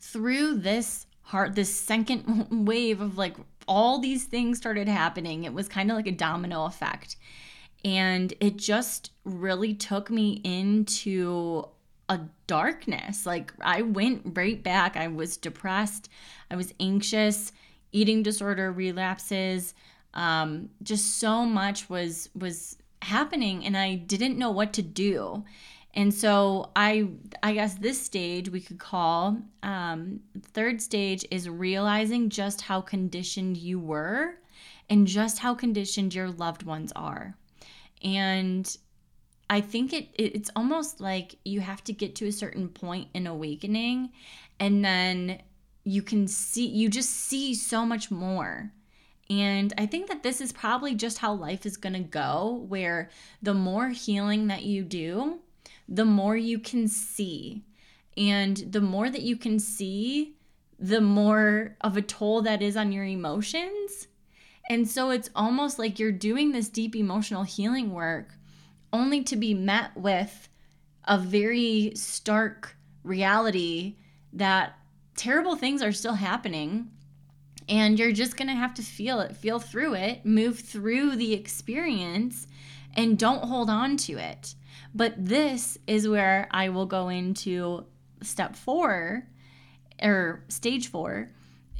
through 0.00 0.58
this 0.58 1.06
heart, 1.22 1.56
this 1.56 1.74
second 1.74 2.46
wave 2.66 3.00
of 3.00 3.18
like 3.18 3.36
all 3.66 3.98
these 3.98 4.24
things 4.24 4.58
started 4.58 4.88
happening, 4.88 5.44
it 5.44 5.52
was 5.52 5.68
kind 5.68 5.90
of 5.90 5.96
like 5.96 6.06
a 6.06 6.12
domino 6.12 6.64
effect. 6.64 7.16
And 7.84 8.32
it 8.38 8.56
just 8.56 9.10
really 9.24 9.74
took 9.74 10.08
me 10.08 10.40
into 10.44 11.66
a 12.08 12.20
darkness. 12.46 13.26
Like 13.26 13.52
I 13.60 13.82
went 13.82 14.22
right 14.36 14.62
back. 14.62 14.96
I 14.96 15.08
was 15.08 15.36
depressed. 15.36 16.08
I 16.50 16.54
was 16.54 16.72
anxious, 16.78 17.52
eating 17.92 18.22
disorder 18.22 18.72
relapses. 18.72 19.74
Um, 20.14 20.68
just 20.82 21.18
so 21.18 21.44
much 21.44 21.88
was 21.88 22.28
was 22.34 22.76
happening 23.02 23.64
and 23.64 23.76
I 23.76 23.96
didn't 23.96 24.38
know 24.38 24.50
what 24.50 24.72
to 24.74 24.82
do. 24.82 25.44
And 25.94 26.12
so 26.12 26.70
I 26.74 27.08
I 27.42 27.54
guess 27.54 27.74
this 27.74 28.00
stage 28.00 28.48
we 28.48 28.60
could 28.60 28.78
call 28.78 29.38
um, 29.62 30.20
third 30.52 30.80
stage 30.80 31.24
is 31.30 31.48
realizing 31.48 32.30
just 32.30 32.62
how 32.62 32.80
conditioned 32.80 33.56
you 33.56 33.78
were 33.78 34.38
and 34.88 35.06
just 35.06 35.38
how 35.38 35.54
conditioned 35.54 36.14
your 36.14 36.30
loved 36.30 36.62
ones 36.62 36.92
are. 36.96 37.36
And 38.02 38.74
I 39.50 39.60
think 39.60 39.92
it 39.92 40.08
it's 40.14 40.50
almost 40.56 41.00
like 41.00 41.36
you 41.44 41.60
have 41.60 41.84
to 41.84 41.92
get 41.92 42.14
to 42.16 42.26
a 42.26 42.32
certain 42.32 42.68
point 42.68 43.08
in 43.12 43.26
awakening 43.26 44.12
and 44.58 44.84
then 44.84 45.42
you 45.84 46.02
can 46.02 46.28
see 46.28 46.66
you 46.66 46.88
just 46.88 47.10
see 47.10 47.54
so 47.54 47.84
much 47.84 48.10
more 48.10 48.72
and 49.32 49.72
I 49.78 49.86
think 49.86 50.08
that 50.08 50.22
this 50.22 50.42
is 50.42 50.52
probably 50.52 50.94
just 50.94 51.18
how 51.18 51.32
life 51.32 51.64
is 51.64 51.78
going 51.78 51.94
to 51.94 52.00
go, 52.00 52.66
where 52.68 53.08
the 53.40 53.54
more 53.54 53.88
healing 53.88 54.48
that 54.48 54.62
you 54.64 54.82
do, 54.82 55.38
the 55.88 56.04
more 56.04 56.36
you 56.36 56.58
can 56.58 56.86
see. 56.86 57.64
And 58.14 58.58
the 58.58 58.82
more 58.82 59.08
that 59.08 59.22
you 59.22 59.36
can 59.36 59.58
see, 59.58 60.36
the 60.78 61.00
more 61.00 61.76
of 61.80 61.96
a 61.96 62.02
toll 62.02 62.42
that 62.42 62.60
is 62.60 62.76
on 62.76 62.92
your 62.92 63.04
emotions. 63.04 64.08
And 64.68 64.86
so 64.86 65.08
it's 65.08 65.30
almost 65.34 65.78
like 65.78 65.98
you're 65.98 66.12
doing 66.12 66.52
this 66.52 66.68
deep 66.68 66.94
emotional 66.94 67.44
healing 67.44 67.92
work 67.92 68.34
only 68.92 69.22
to 69.24 69.36
be 69.36 69.54
met 69.54 69.96
with 69.96 70.48
a 71.04 71.16
very 71.16 71.92
stark 71.94 72.76
reality 73.02 73.96
that 74.34 74.76
terrible 75.16 75.56
things 75.56 75.82
are 75.82 75.92
still 75.92 76.14
happening 76.14 76.90
and 77.68 77.98
you're 77.98 78.12
just 78.12 78.36
going 78.36 78.48
to 78.48 78.54
have 78.54 78.74
to 78.74 78.82
feel 78.82 79.20
it, 79.20 79.36
feel 79.36 79.58
through 79.58 79.94
it, 79.94 80.26
move 80.26 80.58
through 80.58 81.16
the 81.16 81.32
experience, 81.32 82.46
and 82.94 83.18
don't 83.18 83.44
hold 83.44 83.70
on 83.70 83.96
to 83.96 84.18
it. 84.18 84.54
But 84.94 85.14
this 85.16 85.78
is 85.86 86.08
where 86.08 86.48
I 86.50 86.68
will 86.68 86.86
go 86.86 87.08
into 87.08 87.86
step 88.22 88.56
four 88.56 89.26
or 90.02 90.44
stage 90.48 90.88
four 90.88 91.28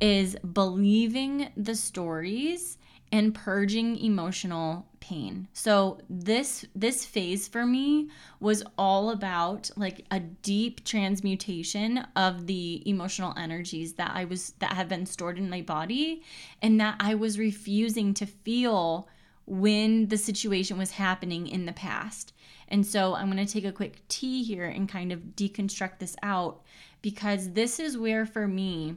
is 0.01 0.37
believing 0.37 1.51
the 1.57 1.75
stories 1.75 2.79
and 3.13 3.35
purging 3.35 3.99
emotional 3.99 4.87
pain. 4.99 5.47
So 5.53 5.99
this 6.09 6.65
this 6.75 7.05
phase 7.05 7.47
for 7.47 7.67
me 7.67 8.09
was 8.41 8.63
all 8.79 9.11
about 9.11 9.71
like 9.77 10.07
a 10.11 10.19
deep 10.21 10.85
transmutation 10.85 12.07
of 12.17 12.47
the 12.47 12.83
emotional 12.89 13.35
energies 13.37 13.93
that 13.95 14.13
I 14.15 14.25
was 14.25 14.55
that 14.61 14.73
have 14.73 14.89
been 14.89 15.05
stored 15.05 15.39
in 15.39 15.51
my 15.51 15.61
body 15.61 16.23
and 16.63 16.81
that 16.81 16.97
I 16.99 17.15
was 17.15 17.39
refusing 17.39 18.15
to 18.15 18.27
feel 18.27 19.09
when 19.45 20.09
the 20.09 20.17
situation 20.17 20.79
was 20.79 20.93
happening 20.93 21.47
in 21.47 21.67
the 21.67 21.73
past. 21.73 22.33
And 22.69 22.87
so 22.87 23.15
I'm 23.15 23.31
going 23.31 23.45
to 23.45 23.53
take 23.53 23.67
a 23.67 23.73
quick 23.73 24.07
tea 24.09 24.43
here 24.43 24.65
and 24.65 24.89
kind 24.89 25.13
of 25.13 25.21
deconstruct 25.37 25.99
this 25.99 26.17
out 26.23 26.63
because 27.03 27.51
this 27.51 27.79
is 27.79 27.99
where 27.99 28.25
for 28.25 28.49
me 28.49 28.97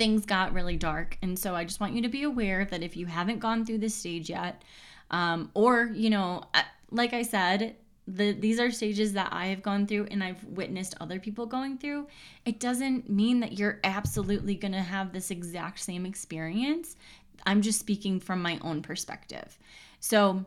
things 0.00 0.24
got 0.24 0.54
really 0.54 0.78
dark. 0.78 1.18
And 1.20 1.38
so 1.38 1.54
I 1.54 1.64
just 1.64 1.78
want 1.78 1.92
you 1.92 2.00
to 2.00 2.08
be 2.08 2.22
aware 2.22 2.64
that 2.64 2.82
if 2.82 2.96
you 2.96 3.04
haven't 3.04 3.38
gone 3.38 3.66
through 3.66 3.78
this 3.78 3.94
stage 3.94 4.30
yet, 4.30 4.62
um, 5.10 5.50
or, 5.52 5.90
you 5.92 6.08
know, 6.08 6.44
like 6.90 7.12
I 7.12 7.20
said, 7.20 7.76
the, 8.06 8.32
these 8.32 8.58
are 8.58 8.70
stages 8.70 9.12
that 9.12 9.28
I 9.30 9.48
have 9.48 9.62
gone 9.62 9.86
through 9.86 10.06
and 10.10 10.24
I've 10.24 10.42
witnessed 10.44 10.94
other 11.02 11.20
people 11.20 11.44
going 11.44 11.76
through. 11.76 12.06
It 12.46 12.60
doesn't 12.60 13.10
mean 13.10 13.40
that 13.40 13.58
you're 13.58 13.78
absolutely 13.84 14.54
going 14.54 14.72
to 14.72 14.80
have 14.80 15.12
this 15.12 15.30
exact 15.30 15.80
same 15.80 16.06
experience. 16.06 16.96
I'm 17.44 17.60
just 17.60 17.78
speaking 17.78 18.20
from 18.20 18.40
my 18.40 18.58
own 18.62 18.80
perspective. 18.80 19.58
So, 20.00 20.46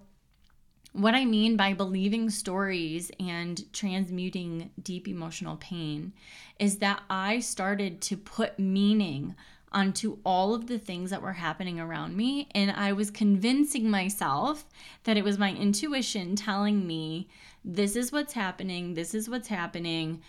what 0.93 1.15
I 1.15 1.25
mean 1.25 1.57
by 1.57 1.73
believing 1.73 2.29
stories 2.29 3.11
and 3.19 3.61
transmuting 3.73 4.69
deep 4.81 5.07
emotional 5.07 5.57
pain 5.57 6.13
is 6.59 6.77
that 6.77 7.01
I 7.09 7.39
started 7.39 7.99
to 8.01 8.17
put 8.17 8.59
meaning 8.59 9.35
onto 9.71 10.19
all 10.23 10.53
of 10.53 10.67
the 10.67 10.77
things 10.77 11.09
that 11.09 11.23
were 11.23 11.33
happening 11.33 11.79
around 11.79 12.15
me. 12.15 12.47
And 12.53 12.69
I 12.69 12.93
was 12.93 13.09
convincing 13.09 13.89
myself 13.89 14.65
that 15.03 15.17
it 15.17 15.23
was 15.23 15.39
my 15.39 15.51
intuition 15.51 16.35
telling 16.35 16.85
me, 16.85 17.27
this 17.65 17.95
is 17.95 18.11
what's 18.11 18.33
happening, 18.33 18.93
this 18.93 19.15
is 19.15 19.27
what's 19.27 19.47
happening. 19.47 20.21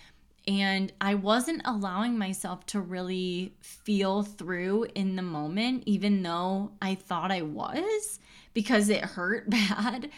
And 0.48 0.92
I 0.98 1.14
wasn't 1.14 1.60
allowing 1.66 2.16
myself 2.16 2.64
to 2.66 2.80
really 2.80 3.54
feel 3.60 4.22
through 4.22 4.86
in 4.94 5.16
the 5.16 5.22
moment, 5.22 5.82
even 5.84 6.22
though 6.22 6.72
I 6.80 6.94
thought 6.94 7.30
I 7.30 7.42
was 7.42 8.18
because 8.54 8.88
it 8.88 9.04
hurt 9.04 9.50
bad 9.50 10.10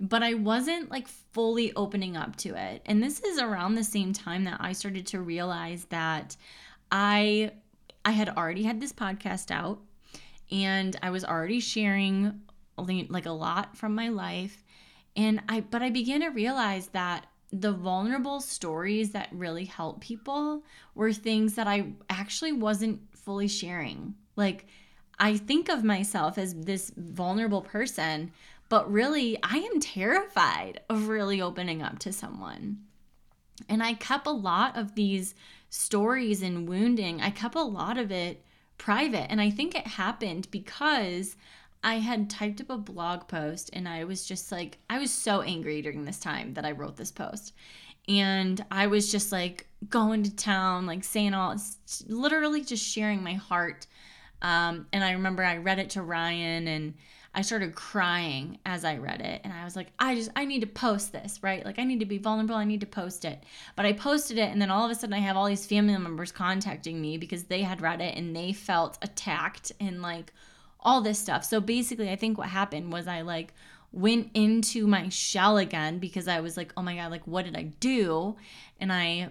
but 0.00 0.22
I 0.22 0.34
wasn't 0.34 0.90
like 0.90 1.08
fully 1.08 1.72
opening 1.74 2.16
up 2.16 2.36
to 2.36 2.54
it. 2.54 2.82
And 2.86 3.02
this 3.02 3.20
is 3.20 3.38
around 3.38 3.74
the 3.74 3.84
same 3.84 4.12
time 4.12 4.44
that 4.44 4.58
I 4.60 4.72
started 4.72 5.06
to 5.08 5.20
realize 5.20 5.86
that 5.86 6.36
I 6.90 7.52
I 8.04 8.10
had 8.10 8.28
already 8.30 8.64
had 8.64 8.80
this 8.80 8.92
podcast 8.92 9.50
out 9.50 9.80
and 10.50 10.96
I 11.02 11.10
was 11.10 11.24
already 11.24 11.60
sharing 11.60 12.42
like 12.76 13.26
a 13.26 13.30
lot 13.30 13.76
from 13.76 13.94
my 13.94 14.08
life 14.08 14.64
and 15.16 15.40
I 15.48 15.60
but 15.60 15.82
I 15.82 15.90
began 15.90 16.20
to 16.20 16.28
realize 16.28 16.88
that 16.88 17.26
the 17.52 17.72
vulnerable 17.72 18.40
stories 18.40 19.12
that 19.12 19.28
really 19.30 19.64
help 19.64 20.00
people 20.00 20.64
were 20.94 21.12
things 21.12 21.54
that 21.54 21.68
I 21.68 21.92
actually 22.10 22.52
wasn't 22.52 23.00
fully 23.16 23.46
sharing. 23.46 24.14
Like 24.34 24.66
I 25.18 25.36
think 25.36 25.68
of 25.68 25.84
myself 25.84 26.36
as 26.36 26.54
this 26.54 26.92
vulnerable 26.96 27.62
person, 27.62 28.32
but 28.68 28.90
really, 28.90 29.38
I 29.42 29.58
am 29.58 29.80
terrified 29.80 30.80
of 30.88 31.08
really 31.08 31.40
opening 31.40 31.82
up 31.82 31.98
to 32.00 32.12
someone. 32.12 32.78
And 33.68 33.82
I 33.82 33.94
kept 33.94 34.26
a 34.26 34.32
lot 34.32 34.76
of 34.76 34.94
these 34.94 35.34
stories 35.68 36.42
and 36.42 36.68
wounding, 36.68 37.20
I 37.20 37.30
kept 37.30 37.54
a 37.54 37.62
lot 37.62 37.98
of 37.98 38.10
it 38.10 38.44
private. 38.78 39.30
And 39.30 39.40
I 39.40 39.50
think 39.50 39.74
it 39.74 39.86
happened 39.86 40.48
because 40.50 41.36
I 41.82 41.96
had 41.96 42.30
typed 42.30 42.60
up 42.60 42.70
a 42.70 42.78
blog 42.78 43.28
post 43.28 43.70
and 43.72 43.88
I 43.88 44.04
was 44.04 44.24
just 44.24 44.50
like, 44.50 44.78
I 44.88 44.98
was 44.98 45.12
so 45.12 45.42
angry 45.42 45.82
during 45.82 46.04
this 46.04 46.18
time 46.18 46.54
that 46.54 46.64
I 46.64 46.72
wrote 46.72 46.96
this 46.96 47.10
post. 47.10 47.52
And 48.08 48.64
I 48.70 48.86
was 48.86 49.10
just 49.10 49.32
like 49.32 49.66
going 49.88 50.22
to 50.24 50.34
town, 50.34 50.86
like 50.86 51.04
saying 51.04 51.34
all, 51.34 51.56
literally 52.06 52.62
just 52.62 52.84
sharing 52.86 53.22
my 53.22 53.34
heart. 53.34 53.86
Um, 54.42 54.86
and 54.92 55.02
I 55.02 55.12
remember 55.12 55.42
I 55.42 55.58
read 55.58 55.78
it 55.78 55.90
to 55.90 56.02
Ryan 56.02 56.68
and 56.68 56.94
I 57.34 57.42
started 57.42 57.74
crying 57.74 58.58
as 58.64 58.84
I 58.84 58.96
read 58.98 59.20
it. 59.20 59.40
And 59.44 59.52
I 59.52 59.64
was 59.64 59.74
like, 59.74 59.88
I 59.98 60.14
just, 60.14 60.30
I 60.36 60.44
need 60.44 60.60
to 60.60 60.66
post 60.66 61.12
this, 61.12 61.42
right? 61.42 61.64
Like, 61.64 61.78
I 61.78 61.84
need 61.84 62.00
to 62.00 62.06
be 62.06 62.18
vulnerable. 62.18 62.54
I 62.54 62.64
need 62.64 62.80
to 62.80 62.86
post 62.86 63.24
it. 63.24 63.42
But 63.74 63.86
I 63.86 63.92
posted 63.92 64.38
it. 64.38 64.50
And 64.52 64.62
then 64.62 64.70
all 64.70 64.84
of 64.84 64.90
a 64.90 64.94
sudden, 64.94 65.14
I 65.14 65.18
have 65.18 65.36
all 65.36 65.46
these 65.46 65.66
family 65.66 65.96
members 65.96 66.32
contacting 66.32 67.00
me 67.00 67.18
because 67.18 67.44
they 67.44 67.62
had 67.62 67.80
read 67.80 68.00
it 68.00 68.16
and 68.16 68.34
they 68.34 68.52
felt 68.52 68.98
attacked 69.02 69.72
and 69.80 70.00
like 70.00 70.32
all 70.80 71.00
this 71.00 71.18
stuff. 71.18 71.44
So 71.44 71.60
basically, 71.60 72.10
I 72.10 72.16
think 72.16 72.38
what 72.38 72.48
happened 72.48 72.92
was 72.92 73.08
I 73.08 73.22
like, 73.22 73.52
went 73.94 74.30
into 74.34 74.86
my 74.86 75.08
shell 75.08 75.56
again 75.56 75.98
because 75.98 76.26
I 76.26 76.40
was 76.40 76.56
like, 76.56 76.72
oh 76.76 76.82
my 76.82 76.96
God, 76.96 77.10
like, 77.10 77.26
what 77.26 77.44
did 77.44 77.56
I 77.56 77.62
do? 77.62 78.36
And 78.80 78.92
I, 78.92 79.30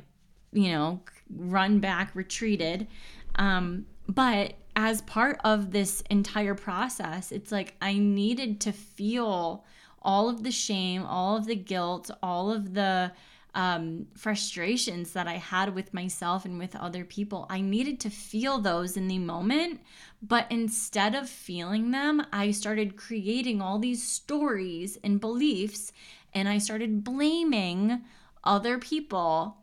you 0.54 0.72
know, 0.72 1.02
run 1.30 1.80
back, 1.80 2.16
retreated. 2.16 2.88
Um, 3.36 3.86
but 4.08 4.54
as 4.76 5.02
part 5.02 5.40
of 5.44 5.72
this 5.72 6.02
entire 6.10 6.56
process, 6.56 7.32
it's 7.32 7.52
like 7.52 7.76
I 7.82 7.98
needed 7.98 8.62
to 8.62 8.72
feel 8.72 9.66
all 10.02 10.30
of 10.30 10.44
the 10.44 10.52
shame, 10.52 11.04
all 11.06 11.38
of 11.38 11.46
the 11.46 11.56
guilt, 11.56 12.12
all 12.22 12.52
of 12.52 12.74
the 12.74 13.12
um, 13.56 14.08
frustrations 14.16 15.14
that 15.14 15.28
I 15.28 15.34
had 15.34 15.76
with 15.76 15.94
myself 15.94 16.44
and 16.44 16.58
with 16.58 16.76
other 16.76 17.06
people. 17.06 17.46
I 17.50 17.62
needed 17.62 18.00
to 18.02 18.10
feel 18.10 18.60
those 18.60 18.98
in 18.98 19.08
the 19.08 19.20
moment, 19.20 19.80
but 20.22 20.48
instead 20.50 21.14
of 21.14 21.30
feeling 21.30 21.92
them, 21.92 22.26
I 22.32 22.52
started 22.52 22.98
creating 22.98 23.62
all 23.62 23.80
these 23.80 24.08
stories 24.08 24.98
and 25.04 25.22
beliefs, 25.22 25.92
and 26.34 26.50
I 26.50 26.58
started 26.58 27.04
blaming 27.04 28.02
other 28.44 28.80
people 28.80 29.58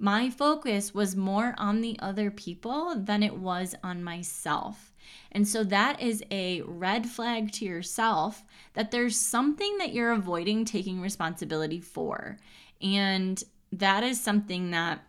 my 0.00 0.30
focus 0.30 0.94
was 0.94 1.14
more 1.14 1.54
on 1.58 1.82
the 1.82 1.96
other 2.00 2.30
people 2.30 2.94
than 2.96 3.22
it 3.22 3.36
was 3.36 3.74
on 3.84 4.02
myself. 4.02 4.94
And 5.30 5.46
so 5.46 5.62
that 5.64 6.00
is 6.00 6.24
a 6.30 6.62
red 6.62 7.06
flag 7.06 7.52
to 7.52 7.66
yourself 7.66 8.42
that 8.72 8.90
there's 8.90 9.18
something 9.18 9.76
that 9.76 9.92
you're 9.92 10.12
avoiding 10.12 10.64
taking 10.64 11.02
responsibility 11.02 11.80
for. 11.80 12.38
And 12.80 13.42
that 13.72 14.02
is 14.02 14.18
something 14.18 14.70
that 14.70 15.04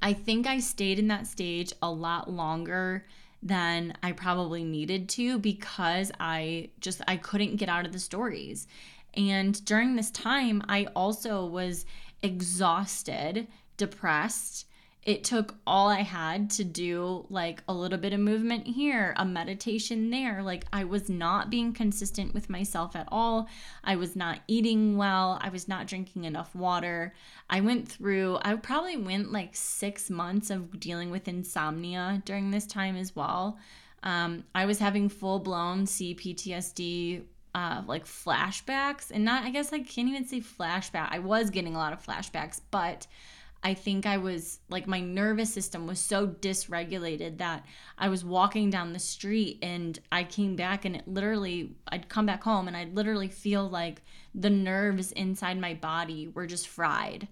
I 0.00 0.14
think 0.14 0.46
I 0.46 0.60
stayed 0.60 0.98
in 0.98 1.08
that 1.08 1.26
stage 1.26 1.74
a 1.82 1.90
lot 1.90 2.30
longer 2.30 3.04
than 3.42 3.92
I 4.02 4.12
probably 4.12 4.64
needed 4.64 5.10
to 5.10 5.38
because 5.38 6.10
I 6.18 6.70
just 6.80 7.02
I 7.06 7.18
couldn't 7.18 7.56
get 7.56 7.68
out 7.68 7.84
of 7.84 7.92
the 7.92 7.98
stories. 7.98 8.66
And 9.14 9.62
during 9.66 9.96
this 9.96 10.10
time, 10.10 10.62
I 10.66 10.86
also 10.96 11.44
was 11.44 11.84
exhausted 12.22 13.48
depressed, 13.78 14.66
it 15.08 15.24
took 15.24 15.54
all 15.66 15.88
I 15.88 16.02
had 16.02 16.50
to 16.50 16.64
do 16.64 17.24
like 17.30 17.62
a 17.66 17.72
little 17.72 17.96
bit 17.96 18.12
of 18.12 18.20
movement 18.20 18.66
here, 18.66 19.14
a 19.16 19.24
meditation 19.24 20.10
there. 20.10 20.42
Like 20.42 20.66
I 20.70 20.84
was 20.84 21.08
not 21.08 21.48
being 21.48 21.72
consistent 21.72 22.34
with 22.34 22.50
myself 22.50 22.94
at 22.94 23.08
all. 23.10 23.48
I 23.82 23.96
was 23.96 24.14
not 24.14 24.40
eating 24.48 24.98
well. 24.98 25.38
I 25.40 25.48
was 25.48 25.66
not 25.66 25.86
drinking 25.86 26.24
enough 26.24 26.54
water. 26.54 27.14
I 27.48 27.62
went 27.62 27.88
through, 27.88 28.38
I 28.42 28.54
probably 28.56 28.98
went 28.98 29.32
like 29.32 29.56
six 29.56 30.10
months 30.10 30.50
of 30.50 30.78
dealing 30.78 31.10
with 31.10 31.26
insomnia 31.26 32.20
during 32.26 32.50
this 32.50 32.66
time 32.66 32.94
as 32.94 33.16
well. 33.16 33.58
Um, 34.02 34.44
I 34.54 34.66
was 34.66 34.78
having 34.78 35.08
full 35.08 35.38
blown 35.38 35.86
CPTSD 35.86 37.22
uh, 37.54 37.82
like 37.86 38.04
flashbacks, 38.04 39.10
and 39.10 39.24
not, 39.24 39.44
I 39.44 39.50
guess 39.50 39.72
I 39.72 39.78
can't 39.80 40.08
even 40.08 40.26
say 40.26 40.40
flashback. 40.40 41.08
I 41.10 41.18
was 41.18 41.48
getting 41.50 41.74
a 41.74 41.78
lot 41.78 41.92
of 41.92 42.04
flashbacks, 42.04 42.60
but 42.70 43.06
I 43.62 43.74
think 43.74 44.06
I 44.06 44.18
was 44.18 44.60
like 44.68 44.86
my 44.86 45.00
nervous 45.00 45.52
system 45.52 45.86
was 45.86 45.98
so 45.98 46.28
dysregulated 46.28 47.38
that 47.38 47.64
I 47.96 48.08
was 48.08 48.24
walking 48.24 48.70
down 48.70 48.92
the 48.92 48.98
street 48.98 49.58
and 49.62 49.98
I 50.12 50.24
came 50.24 50.54
back 50.54 50.84
and 50.84 50.94
it 50.96 51.08
literally 51.08 51.74
I'd 51.88 52.08
come 52.08 52.26
back 52.26 52.44
home 52.44 52.68
and 52.68 52.76
I'd 52.76 52.94
literally 52.94 53.28
feel 53.28 53.68
like 53.68 54.02
the 54.34 54.50
nerves 54.50 55.10
inside 55.12 55.58
my 55.58 55.74
body 55.74 56.28
were 56.28 56.46
just 56.46 56.68
fried. 56.68 57.26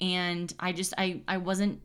And 0.00 0.52
I 0.60 0.72
just 0.72 0.92
I 0.98 1.22
I 1.26 1.38
wasn't 1.38 1.80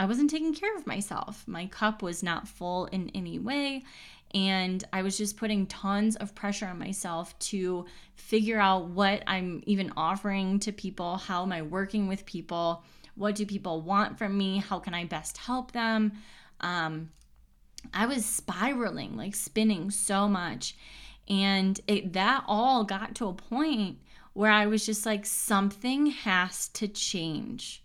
I 0.00 0.06
wasn't 0.06 0.30
taking 0.30 0.52
care 0.52 0.76
of 0.76 0.86
myself. 0.86 1.44
My 1.46 1.66
cup 1.66 2.02
was 2.02 2.22
not 2.22 2.48
full 2.48 2.86
in 2.86 3.10
any 3.14 3.38
way 3.38 3.84
and 4.34 4.82
I 4.92 5.02
was 5.02 5.18
just 5.18 5.36
putting 5.36 5.66
tons 5.66 6.16
of 6.16 6.34
pressure 6.34 6.66
on 6.66 6.78
myself 6.78 7.38
to 7.38 7.86
figure 8.14 8.58
out 8.58 8.88
what 8.88 9.22
I'm 9.26 9.62
even 9.66 9.92
offering 9.96 10.58
to 10.60 10.72
people, 10.72 11.18
how 11.18 11.42
am 11.42 11.52
I 11.52 11.62
working 11.62 12.08
with 12.08 12.24
people? 12.24 12.82
What 13.14 13.34
do 13.34 13.46
people 13.46 13.80
want 13.80 14.18
from 14.18 14.36
me? 14.36 14.58
How 14.58 14.78
can 14.78 14.94
I 14.94 15.04
best 15.04 15.38
help 15.38 15.72
them? 15.72 16.12
Um, 16.60 17.10
I 17.92 18.06
was 18.06 18.24
spiraling, 18.24 19.16
like 19.16 19.34
spinning 19.34 19.90
so 19.90 20.28
much. 20.28 20.76
And 21.28 21.80
it, 21.86 22.12
that 22.14 22.44
all 22.46 22.84
got 22.84 23.14
to 23.16 23.26
a 23.26 23.34
point 23.34 23.98
where 24.32 24.50
I 24.50 24.66
was 24.66 24.86
just 24.86 25.04
like, 25.04 25.26
something 25.26 26.06
has 26.06 26.68
to 26.68 26.88
change. 26.88 27.82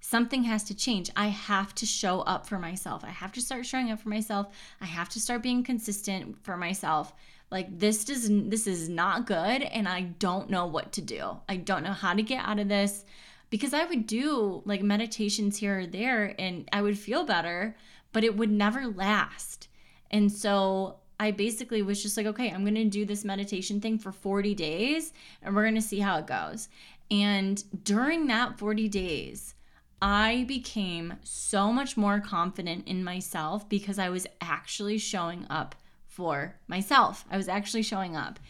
Something 0.00 0.44
has 0.44 0.64
to 0.64 0.74
change. 0.74 1.10
I 1.14 1.28
have 1.28 1.74
to 1.76 1.86
show 1.86 2.20
up 2.20 2.46
for 2.46 2.58
myself. 2.58 3.04
I 3.04 3.10
have 3.10 3.32
to 3.32 3.40
start 3.40 3.66
showing 3.66 3.90
up 3.90 4.00
for 4.00 4.08
myself. 4.08 4.46
I 4.80 4.86
have 4.86 5.08
to 5.10 5.20
start 5.20 5.42
being 5.42 5.62
consistent 5.62 6.42
for 6.42 6.56
myself 6.56 7.12
like 7.50 7.78
this 7.78 8.04
does 8.04 8.28
this 8.28 8.66
is 8.66 8.88
not 8.88 9.26
good 9.26 9.62
and 9.62 9.88
I 9.88 10.02
don't 10.02 10.50
know 10.50 10.66
what 10.66 10.92
to 10.92 11.02
do. 11.02 11.38
I 11.48 11.56
don't 11.56 11.82
know 11.82 11.92
how 11.92 12.14
to 12.14 12.22
get 12.22 12.44
out 12.44 12.58
of 12.58 12.68
this 12.68 13.04
because 13.50 13.74
I 13.74 13.84
would 13.84 14.06
do 14.06 14.62
like 14.64 14.82
meditations 14.82 15.58
here 15.58 15.80
or 15.80 15.86
there 15.86 16.34
and 16.38 16.68
I 16.72 16.82
would 16.82 16.98
feel 16.98 17.24
better, 17.24 17.76
but 18.12 18.24
it 18.24 18.36
would 18.36 18.50
never 18.50 18.86
last. 18.86 19.68
And 20.10 20.30
so 20.30 20.96
I 21.18 21.32
basically 21.32 21.82
was 21.82 22.02
just 22.02 22.16
like, 22.16 22.26
okay, 22.26 22.50
I'm 22.50 22.62
going 22.62 22.74
to 22.76 22.84
do 22.84 23.04
this 23.04 23.24
meditation 23.24 23.80
thing 23.80 23.98
for 23.98 24.12
40 24.12 24.54
days 24.54 25.12
and 25.42 25.54
we're 25.54 25.64
going 25.64 25.74
to 25.74 25.82
see 25.82 26.00
how 26.00 26.16
it 26.18 26.26
goes. 26.26 26.68
And 27.10 27.62
during 27.84 28.28
that 28.28 28.58
40 28.58 28.88
days, 28.88 29.54
I 30.00 30.44
became 30.48 31.14
so 31.22 31.72
much 31.72 31.96
more 31.96 32.20
confident 32.20 32.86
in 32.86 33.04
myself 33.04 33.68
because 33.68 33.98
I 33.98 34.08
was 34.08 34.26
actually 34.40 34.96
showing 34.96 35.46
up 35.50 35.74
for 36.06 36.56
myself. 36.68 37.24
I 37.30 37.36
was 37.36 37.48
actually 37.48 37.82
showing 37.82 38.16
up. 38.16 38.40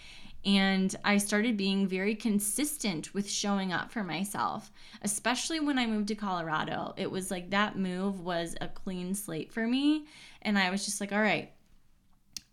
And 0.45 0.95
I 1.05 1.19
started 1.19 1.57
being 1.57 1.87
very 1.87 2.15
consistent 2.15 3.13
with 3.13 3.29
showing 3.29 3.73
up 3.73 3.93
for 3.93 4.03
myself, 4.03 4.73
especially 5.03 5.61
when 5.61 5.79
I 5.79 5.87
moved 5.87 6.09
to 6.09 6.15
Colorado. 6.15 6.95
It 6.97 7.11
was 7.11 7.31
like 7.31 7.51
that 7.51 7.77
move 7.77 8.21
was 8.21 8.57
a 8.61 8.69
clean 8.69 9.15
slate 9.15 9.53
for 9.53 9.67
me. 9.67 10.07
And 10.43 10.59
I 10.59 10.71
was 10.71 10.85
just 10.85 11.01
like, 11.01 11.13
all 11.13 11.21
right, 11.21 11.53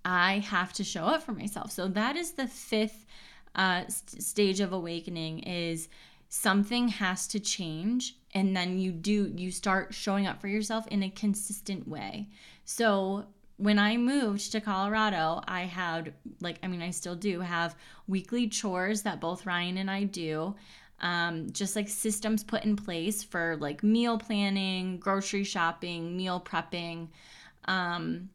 I 0.04 0.40
have 0.40 0.74
to 0.74 0.84
show 0.84 1.06
up 1.06 1.24
for 1.24 1.32
myself. 1.32 1.72
So 1.72 1.88
that 1.90 2.18
is 2.18 2.32
the 2.32 2.48
fifth 2.48 3.06
uh, 3.56 3.88
st- 3.88 4.22
stage 4.22 4.60
of 4.60 4.74
awakening 4.74 5.40
is 5.40 5.88
something 6.30 6.90
has 6.90 7.28
to 7.28 7.40
change 7.40 8.16
and 8.34 8.56
then 8.56 8.78
you 8.78 8.92
do 8.92 9.34
you 9.36 9.50
start 9.50 9.94
showing 9.94 10.28
up 10.28 10.42
for 10.42 10.48
yourself 10.48 10.86
in 10.88 11.02
a 11.02 11.10
consistent 11.10 11.88
way 11.88 12.28
so 12.66 13.26
when 13.58 13.80
I 13.80 13.98
moved 13.98 14.52
to 14.52 14.62
Colorado, 14.62 15.42
I 15.48 15.62
had, 15.62 16.14
like, 16.42 16.60
I 16.62 16.68
mean, 16.68 16.82
I 16.82 16.92
still 16.92 17.16
do 17.16 17.40
have 17.42 17.76
weekly 18.08 18.48
chores 18.48 19.02
that 19.02 19.20
both 19.20 19.46
Ryan 19.46 19.78
and 19.78 19.90
I 19.92 20.04
do. 20.04 20.56
Um, 21.00 21.52
just 21.52 21.76
like 21.76 21.90
systems 21.90 22.44
put 22.44 22.64
in 22.64 22.76
place 22.76 23.24
for 23.24 23.56
like 23.60 23.84
meal 23.84 24.18
planning, 24.18 24.98
grocery 24.98 25.44
shopping, 25.44 26.18
meal 26.18 26.42
prepping. 26.44 27.10
Um, 27.66 28.30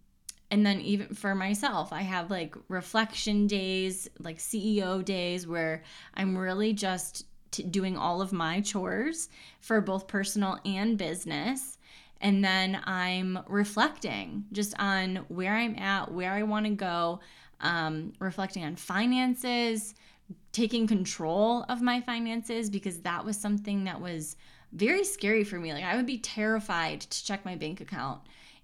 and 0.51 0.65
then 0.65 0.81
even 0.81 1.15
for 1.15 1.35
myself, 1.35 1.93
I 1.93 2.03
have 2.03 2.31
like 2.31 2.55
reflection 2.69 3.47
days, 3.47 4.09
like 4.21 4.39
CEO 4.39 5.05
days 5.05 5.47
where 5.47 5.83
I'm 6.15 6.37
really 6.37 6.73
just 6.73 7.27
t- 7.51 7.63
doing 7.65 7.97
all 7.97 8.21
of 8.21 8.33
my 8.33 8.61
chores 8.61 9.29
for 9.61 9.81
both 9.81 10.07
personal 10.07 10.59
and 10.65 10.99
business 10.99 11.79
and 12.23 12.43
then 12.43 12.81
I'm 12.85 13.41
reflecting 13.49 14.45
just 14.53 14.75
on 14.79 15.17
where 15.29 15.55
I'm 15.55 15.77
at, 15.77 16.13
where 16.13 16.33
I 16.33 16.45
want 16.45 16.67
to 16.67 16.73
go, 16.73 17.21
um, 17.61 18.13
reflecting 18.21 18.65
on 18.65 18.77
finances, 18.77 19.95
taking 20.53 20.87
control 20.87 21.65
of 21.69 21.83
my 21.83 22.01
finances 22.01 22.71
because 22.71 23.01
that 23.01 23.25
was 23.25 23.37
something 23.37 23.85
that 23.85 24.01
was 24.01 24.37
very 24.73 25.05
scary 25.05 25.43
for 25.43 25.59
me. 25.59 25.73
Like 25.73 25.85
I 25.85 25.97
would 25.97 26.07
be 26.07 26.19
terrified 26.19 27.01
to 27.01 27.25
check 27.25 27.45
my 27.45 27.57
bank 27.57 27.81
account. 27.81 28.21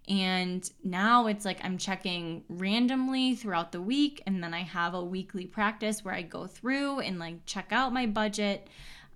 And 0.09 0.69
now 0.85 1.27
it's 1.27 1.45
like 1.45 1.63
I'm 1.63 1.77
checking 1.77 2.45
randomly 2.49 3.35
throughout 3.35 3.73
the 3.73 3.83
week. 3.83 4.23
And 4.27 4.43
then 4.43 4.55
I 4.55 4.63
have 4.63 4.95
a 4.95 5.05
weekly 5.05 5.47
practice 5.47 6.05
where 6.05 6.15
I 6.15 6.23
go 6.23 6.47
through 6.47 7.01
and 7.01 7.19
like 7.19 7.45
check 7.45 7.73
out 7.73 7.93
my 7.93 8.07
budget. 8.07 8.69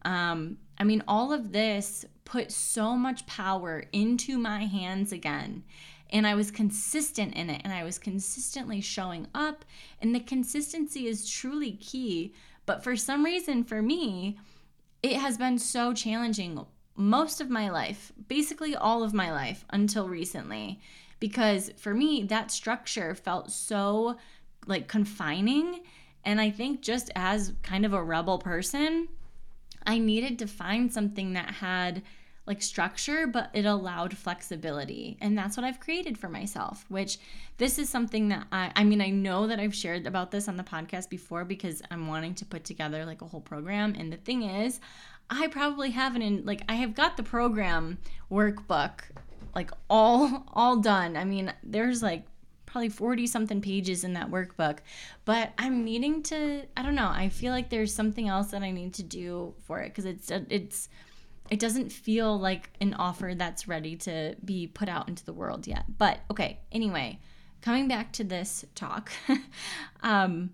Um, 0.05 0.59
I 0.79 0.85
mean, 0.85 1.03
all 1.07 1.33
of 1.33 1.53
this 1.53 2.05
put 2.33 2.51
so 2.51 2.97
much 2.97 3.27
power 3.27 3.85
into 3.93 4.39
my 4.39 4.65
hands 4.65 5.13
again. 5.13 5.63
And 6.09 6.27
I 6.27 6.35
was 6.35 6.51
consistent 6.51 7.35
in 7.35 7.51
it 7.51 7.61
and 7.63 7.75
I 7.75 7.85
was 7.85 7.99
consistently 7.99 8.81
showing 8.81 9.27
up. 9.35 9.67
And 10.01 10.15
the 10.15 10.21
consistency 10.21 11.07
is 11.07 11.29
truly 11.29 11.73
key. 11.73 12.33
But 12.65 12.83
for 12.83 12.97
some 12.97 13.23
reason, 13.23 13.65
for 13.65 13.83
me, 13.83 14.39
it 15.03 15.17
has 15.17 15.37
been 15.37 15.59
so 15.59 15.93
challenging 15.93 16.65
most 16.97 17.43
of 17.43 17.51
my 17.51 17.69
life, 17.69 18.13
basically 18.29 18.75
all 18.75 19.03
of 19.03 19.13
my 19.13 19.31
life 19.31 19.67
until 19.69 20.09
recently. 20.09 20.81
Because 21.21 21.71
for 21.77 21.93
me, 21.93 22.23
that 22.23 22.51
structure 22.51 23.15
felt 23.15 23.51
so 23.51 24.17
like 24.67 24.89
confining. 24.89 25.81
And 26.25 26.41
I 26.41 26.51
think 26.51 26.81
just 26.81 27.11
as 27.15 27.53
kind 27.63 27.85
of 27.85 27.93
a 27.93 28.03
rebel 28.03 28.39
person, 28.39 29.09
I 29.85 29.99
needed 29.99 30.39
to 30.39 30.47
find 30.47 30.91
something 30.91 31.35
that 31.35 31.51
had 31.51 32.03
like 32.47 32.61
structure, 32.61 33.27
but 33.27 33.51
it 33.53 33.65
allowed 33.65 34.17
flexibility. 34.17 35.17
And 35.21 35.39
that's 35.39 35.57
what 35.57 35.65
I've 35.65 35.79
created 35.79 36.19
for 36.19 36.29
myself, 36.29 36.85
which 36.89 37.19
this 37.59 37.79
is 37.79 37.89
something 37.89 38.29
that 38.29 38.47
I, 38.51 38.73
I 38.75 38.85
mean, 38.85 39.01
I 39.01 39.11
know 39.11 39.47
that 39.47 39.61
I've 39.61 39.75
shared 39.75 40.07
about 40.07 40.33
this 40.33 40.49
on 40.49 40.57
the 40.57 40.65
podcast 40.65 41.09
before 41.09 41.45
because 41.45 41.83
I'm 41.91 42.09
wanting 42.09 42.35
to 42.37 42.45
put 42.45 42.65
together 42.65 43.05
like 43.05 43.23
a 43.23 43.27
whole 43.27 43.41
program. 43.41 43.95
And 43.97 44.13
the 44.13 44.17
thing 44.17 44.43
is, 44.43 44.81
I 45.31 45.47
probably 45.47 45.91
haven't 45.91 46.23
in 46.23 46.45
like 46.45 46.63
I 46.69 46.75
have 46.75 46.95
got 46.95 47.17
the 47.17 47.23
program 47.23 47.99
workbook 48.31 49.01
like 49.55 49.71
all 49.89 50.45
all 50.53 50.77
done. 50.77 51.17
I 51.17 51.25
mean, 51.25 51.53
there's 51.63 52.03
like 52.03 52.25
probably 52.67 52.89
40 52.89 53.27
something 53.27 53.61
pages 53.61 54.03
in 54.03 54.15
that 54.15 54.31
workbook. 54.31 54.79
But 55.25 55.53
I'm 55.59 55.85
needing 55.85 56.23
to 56.25 56.65
I 56.77 56.83
don't 56.83 56.95
know, 56.95 57.11
I 57.11 57.29
feel 57.29 57.53
like 57.53 57.71
there's 57.71 57.95
something 57.95 58.29
else 58.29 58.51
that 58.51 58.63
I 58.63 58.73
need 58.73 58.95
to 58.95 59.03
do 59.03 59.55
for 59.65 59.81
it 59.81 59.91
because 59.91 60.07
it's 60.07 60.31
it's 60.31 60.89
it 61.53 61.59
doesn't 61.59 61.93
feel 61.93 62.39
like 62.39 62.71
an 62.81 62.95
offer 62.95 63.35
that's 63.37 63.69
ready 63.69 63.95
to 63.95 64.35
be 64.43 64.67
put 64.67 64.89
out 64.89 65.07
into 65.07 65.23
the 65.23 65.35
world 65.35 65.67
yet. 65.67 65.85
But 65.99 66.21
okay, 66.31 66.61
anyway, 66.73 67.21
coming 67.61 67.89
back 67.89 68.11
to 68.15 68.25
this 68.25 68.65
talk, 68.75 69.13
um, 70.03 70.49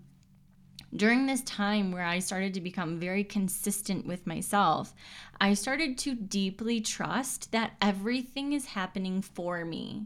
during 0.93 1.25
this 1.25 1.41
time 1.43 1.93
where 1.93 2.03
I 2.03 2.19
started 2.19 2.53
to 2.55 2.59
become 2.59 2.99
very 2.99 3.23
consistent 3.23 4.05
with 4.07 4.27
myself, 4.27 4.93
I 5.39 5.53
started 5.53 5.97
to 5.99 6.15
deeply 6.15 6.81
trust 6.81 7.53
that 7.53 7.77
everything 7.81 8.51
is 8.51 8.65
happening 8.65 9.21
for 9.21 9.63
me 9.63 10.05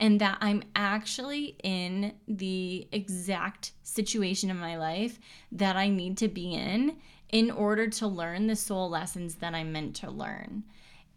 and 0.00 0.20
that 0.20 0.38
I'm 0.40 0.64
actually 0.74 1.56
in 1.62 2.14
the 2.26 2.88
exact 2.90 3.74
situation 3.84 4.50
in 4.50 4.58
my 4.58 4.76
life 4.76 5.20
that 5.52 5.76
I 5.76 5.88
need 5.88 6.18
to 6.18 6.26
be 6.26 6.52
in 6.52 6.96
in 7.32 7.50
order 7.50 7.88
to 7.88 8.06
learn 8.06 8.46
the 8.46 8.56
soul 8.56 8.90
lessons 8.90 9.36
that 9.36 9.54
I'm 9.54 9.72
meant 9.72 9.96
to 9.96 10.10
learn. 10.10 10.64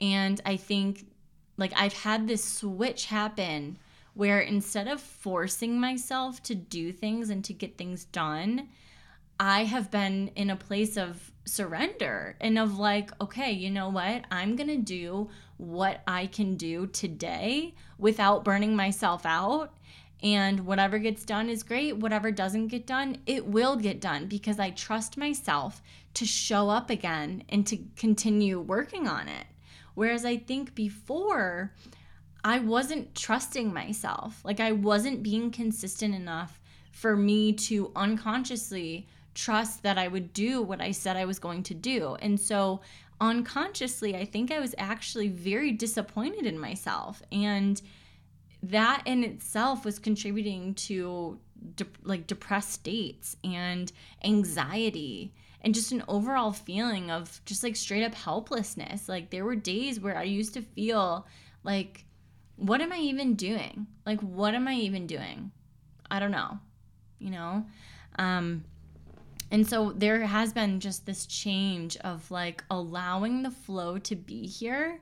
And 0.01 0.41
I 0.45 0.58
think 0.58 1.06
like 1.58 1.73
I've 1.75 1.93
had 1.93 2.28
this 2.28 2.43
switch 2.43 3.06
happen 3.06 3.78
where 4.13 4.39
instead 4.39 4.88
of 4.88 5.01
forcing 5.01 5.80
myself 5.80 6.41
to 6.43 6.56
do 6.56 6.91
things 6.91 7.30
and 7.30 7.43
to 7.43 7.54
get 7.54 7.78
things 7.78 8.06
done, 8.06 8.69
I 9.39 9.65
have 9.65 9.91
been 9.91 10.30
in 10.36 10.49
a 10.49 10.56
place 10.56 10.95
of 10.95 11.32
surrender 11.43 12.38
and 12.39 12.58
of 12.58 12.80
like, 12.80 13.12
okay, 13.21 13.51
you 13.51 13.69
know 13.69 13.89
what? 13.89 14.23
I'm 14.32 14.56
going 14.56 14.69
to 14.69 14.78
do 14.78 15.30
what 15.58 16.01
I 16.08 16.28
can 16.28 16.56
do 16.56 16.88
today 16.88 17.75
without 17.97 18.45
burning 18.45 18.75
myself 18.75 19.25
out. 19.25 19.73
And 20.23 20.65
whatever 20.65 20.97
gets 20.97 21.25
done 21.25 21.49
is 21.49 21.62
great. 21.62 21.97
Whatever 21.97 22.32
doesn't 22.32 22.69
get 22.69 22.88
done, 22.88 23.17
it 23.25 23.45
will 23.45 23.75
get 23.75 23.99
done 23.99 24.28
because 24.28 24.60
I 24.60 24.69
trust 24.71 25.17
myself 25.17 25.82
to 26.15 26.25
show 26.25 26.69
up 26.69 26.89
again 26.89 27.43
and 27.49 27.65
to 27.67 27.78
continue 27.95 28.60
working 28.60 29.08
on 29.08 29.28
it. 29.28 29.45
Whereas 29.93 30.25
I 30.25 30.38
think 30.38 30.75
before, 30.75 31.73
I 32.43 32.60
wasn't 32.60 33.15
trusting 33.15 33.73
myself. 33.73 34.41
Like 34.43 34.60
I 34.60 34.71
wasn't 34.71 35.23
being 35.23 35.51
consistent 35.51 36.13
enough 36.13 36.60
for 36.91 37.15
me 37.15 37.54
to 37.54 37.91
unconsciously 37.95 39.08
trust 39.34 39.84
that 39.84 39.97
I 39.97 40.08
would 40.08 40.32
do 40.34 40.62
what 40.62 40.82
I 40.82 40.91
said 40.91 41.17
I 41.17 41.25
was 41.25 41.39
going 41.39 41.63
to 41.63 41.73
do. 41.73 42.15
And 42.21 42.39
so 42.39 42.82
unconsciously, 43.19 44.15
I 44.15 44.25
think 44.25 44.51
I 44.51 44.60
was 44.60 44.75
actually 44.78 45.28
very 45.30 45.71
disappointed 45.71 46.45
in 46.45 46.60
myself. 46.60 47.21
And 47.32 47.82
that 48.63 49.04
in 49.06 49.23
itself 49.23 49.86
was 49.86 49.99
contributing 49.99 50.73
to 50.75 51.39
de- 51.75 51.86
like 52.04 52.28
depressed 52.28 52.71
states 52.71 53.36
and 53.43 53.91
anxiety 54.23 55.34
and 55.65 55.73
just 55.73 55.91
an 55.91 56.04
overall 56.08 56.51
feeling 56.51 57.10
of 57.10 57.41
just 57.43 57.63
like 57.63 57.75
straight 57.75 58.04
up 58.04 58.13
helplessness. 58.13 59.10
Like 59.10 59.32
there 59.32 59.43
were 59.43 59.56
days 59.56 59.99
where 59.99 60.15
I 60.15 60.23
used 60.23 60.54
to 60.54 60.62
feel 60.62 61.25
like, 61.63 62.06
what 62.56 62.82
am 62.82 62.93
I 62.93 62.99
even 62.99 63.34
doing? 63.34 63.88
Like, 64.06 64.21
what 64.21 64.54
am 64.54 64.67
I 64.67 64.75
even 64.75 65.08
doing? 65.08 65.51
I 66.10 66.19
don't 66.19 66.32
know, 66.32 66.60
you 67.17 67.32
know? 67.32 67.65
Um, 68.19 68.63
and 69.49 69.67
so 69.67 69.91
there 69.91 70.21
has 70.21 70.54
been 70.54 70.80
just 70.80 71.08
this 71.08 71.25
change 71.25 71.97
of 71.97 72.30
like 72.30 72.63
allowing 72.69 73.41
the 73.41 73.51
flow 73.51 73.97
to 73.97 74.15
be 74.15 74.45
here 74.45 75.01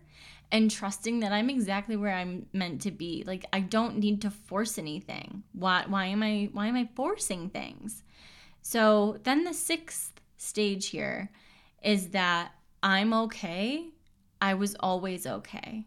and 0.49 0.71
trusting 0.71 1.19
that 1.19 1.33
I'm 1.33 1.49
exactly 1.49 1.97
where 1.97 2.13
I'm 2.13 2.45
meant 2.53 2.81
to 2.83 2.91
be. 2.91 3.25
Like 3.27 3.45
I 3.51 3.59
don't 3.59 3.97
need 3.97 4.21
to 4.21 4.31
force 4.31 4.77
anything. 4.77 5.43
Why 5.51 5.83
why 5.87 6.05
am 6.05 6.23
I 6.23 6.49
why 6.53 6.67
am 6.67 6.75
I 6.75 6.87
forcing 6.95 7.49
things? 7.49 8.03
So 8.61 9.17
then 9.23 9.43
the 9.43 9.53
sixth 9.53 10.12
stage 10.43 10.87
here 10.87 11.29
is 11.81 12.09
that 12.09 12.51
I'm 12.81 13.13
okay. 13.13 13.87
I 14.41 14.53
was 14.55 14.75
always 14.79 15.25
okay. 15.25 15.85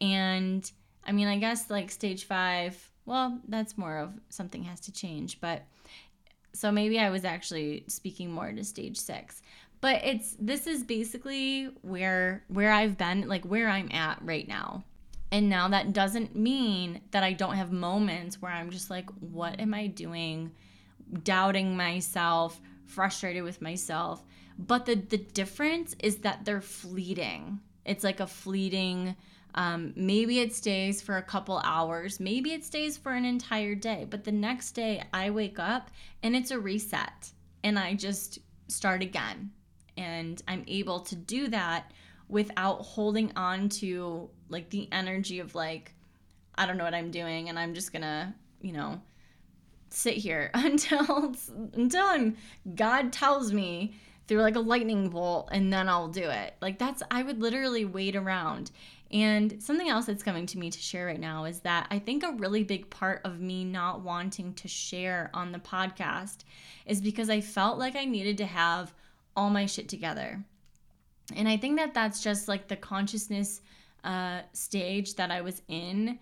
And 0.00 0.70
I 1.04 1.12
mean, 1.12 1.28
I 1.28 1.38
guess 1.38 1.70
like 1.70 1.90
stage 1.90 2.24
5, 2.24 2.90
well, 3.06 3.40
that's 3.48 3.76
more 3.78 3.98
of 3.98 4.10
something 4.28 4.62
has 4.64 4.80
to 4.80 4.92
change, 4.92 5.40
but 5.40 5.62
So 6.56 6.72
maybe 6.72 6.98
I 6.98 7.10
was 7.10 7.24
actually 7.24 7.84
speaking 7.86 8.32
more 8.32 8.50
to 8.50 8.64
stage 8.64 8.96
six. 8.96 9.42
But 9.82 10.02
it's 10.04 10.36
this 10.40 10.66
is 10.66 10.82
basically 10.82 11.66
where 11.82 12.44
where 12.48 12.72
I've 12.72 12.96
been, 12.96 13.28
like 13.28 13.44
where 13.44 13.68
I'm 13.68 13.90
at 13.92 14.18
right 14.22 14.48
now. 14.48 14.84
And 15.30 15.50
now 15.50 15.68
that 15.68 15.92
doesn't 15.92 16.34
mean 16.34 17.02
that 17.10 17.22
I 17.22 17.34
don't 17.34 17.56
have 17.56 17.72
moments 17.72 18.40
where 18.40 18.52
I'm 18.52 18.70
just 18.70 18.88
like, 18.90 19.10
what 19.20 19.60
am 19.60 19.74
I 19.74 19.86
doing? 19.88 20.52
Doubting 21.24 21.76
myself, 21.76 22.58
frustrated 22.86 23.42
with 23.42 23.60
myself. 23.60 24.24
But 24.58 24.86
the 24.86 24.94
the 24.94 25.18
difference 25.18 25.94
is 25.98 26.16
that 26.18 26.44
they're 26.44 26.60
fleeting. 26.60 27.60
It's 27.84 28.04
like 28.04 28.20
a 28.20 28.26
fleeting 28.26 29.16
um, 29.56 29.94
maybe 29.96 30.40
it 30.40 30.54
stays 30.54 31.00
for 31.00 31.16
a 31.16 31.22
couple 31.22 31.58
hours, 31.64 32.20
maybe 32.20 32.52
it 32.52 32.62
stays 32.62 32.98
for 32.98 33.12
an 33.12 33.24
entire 33.24 33.74
day, 33.74 34.06
but 34.08 34.24
the 34.24 34.32
next 34.32 34.72
day 34.72 35.02
I 35.14 35.30
wake 35.30 35.58
up 35.58 35.90
and 36.22 36.36
it's 36.36 36.50
a 36.50 36.60
reset 36.60 37.32
and 37.64 37.78
I 37.78 37.94
just 37.94 38.38
start 38.68 39.02
again. 39.02 39.50
And 39.96 40.42
I'm 40.46 40.62
able 40.68 41.00
to 41.00 41.16
do 41.16 41.48
that 41.48 41.92
without 42.28 42.82
holding 42.82 43.32
on 43.34 43.70
to 43.70 44.28
like 44.50 44.68
the 44.68 44.88
energy 44.92 45.38
of 45.38 45.54
like, 45.54 45.94
I 46.56 46.66
don't 46.66 46.76
know 46.76 46.84
what 46.84 46.94
I'm 46.94 47.10
doing 47.10 47.48
and 47.48 47.58
I'm 47.58 47.72
just 47.72 47.94
gonna, 47.94 48.34
you 48.60 48.74
know, 48.74 49.00
sit 49.90 50.16
here 50.16 50.50
until 50.54 51.34
until 51.74 52.04
I'm 52.04 52.36
God 52.74 53.12
tells 53.12 53.52
me 53.52 53.96
through 54.26 54.42
like 54.42 54.56
a 54.56 54.60
lightning 54.60 55.08
bolt 55.08 55.48
and 55.52 55.72
then 55.72 55.88
I'll 55.88 56.08
do 56.08 56.28
it. 56.28 56.54
Like 56.60 56.78
that's 56.78 57.02
I 57.10 57.22
would 57.22 57.40
literally 57.40 57.84
wait 57.84 58.16
around. 58.16 58.70
And 59.12 59.62
something 59.62 59.88
else 59.88 60.06
that's 60.06 60.24
coming 60.24 60.46
to 60.46 60.58
me 60.58 60.68
to 60.68 60.78
share 60.78 61.06
right 61.06 61.20
now 61.20 61.44
is 61.44 61.60
that 61.60 61.86
I 61.92 62.00
think 62.00 62.24
a 62.24 62.32
really 62.32 62.64
big 62.64 62.90
part 62.90 63.20
of 63.24 63.38
me 63.38 63.64
not 63.64 64.00
wanting 64.00 64.52
to 64.54 64.66
share 64.66 65.30
on 65.32 65.52
the 65.52 65.60
podcast 65.60 66.38
is 66.86 67.00
because 67.00 67.30
I 67.30 67.40
felt 67.40 67.78
like 67.78 67.94
I 67.94 68.04
needed 68.04 68.38
to 68.38 68.46
have 68.46 68.92
all 69.36 69.48
my 69.48 69.66
shit 69.66 69.88
together. 69.88 70.42
And 71.36 71.48
I 71.48 71.56
think 71.56 71.76
that 71.76 71.94
that's 71.94 72.20
just 72.20 72.48
like 72.48 72.66
the 72.66 72.76
consciousness 72.76 73.60
uh, 74.02 74.40
stage 74.52 75.14
that 75.16 75.30
I 75.30 75.40
was 75.40 75.62
in 75.68 76.18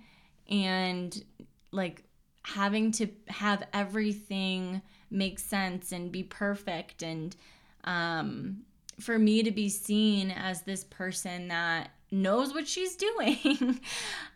and 0.50 1.24
like 1.70 2.03
having 2.44 2.92
to 2.92 3.09
have 3.28 3.66
everything 3.72 4.83
make 5.11 5.38
sense 5.38 5.92
and 5.92 6.12
be 6.12 6.22
perfect 6.22 7.02
and 7.02 7.37
um, 7.85 8.62
for 9.00 9.18
me 9.18 9.42
to 9.42 9.50
be 9.50 9.68
seen 9.68 10.30
as 10.30 10.62
this 10.62 10.85
person 10.85 11.48
that 11.48 11.90
knows 12.11 12.52
what 12.54 12.68
she's 12.68 12.96
doing. 13.18 13.80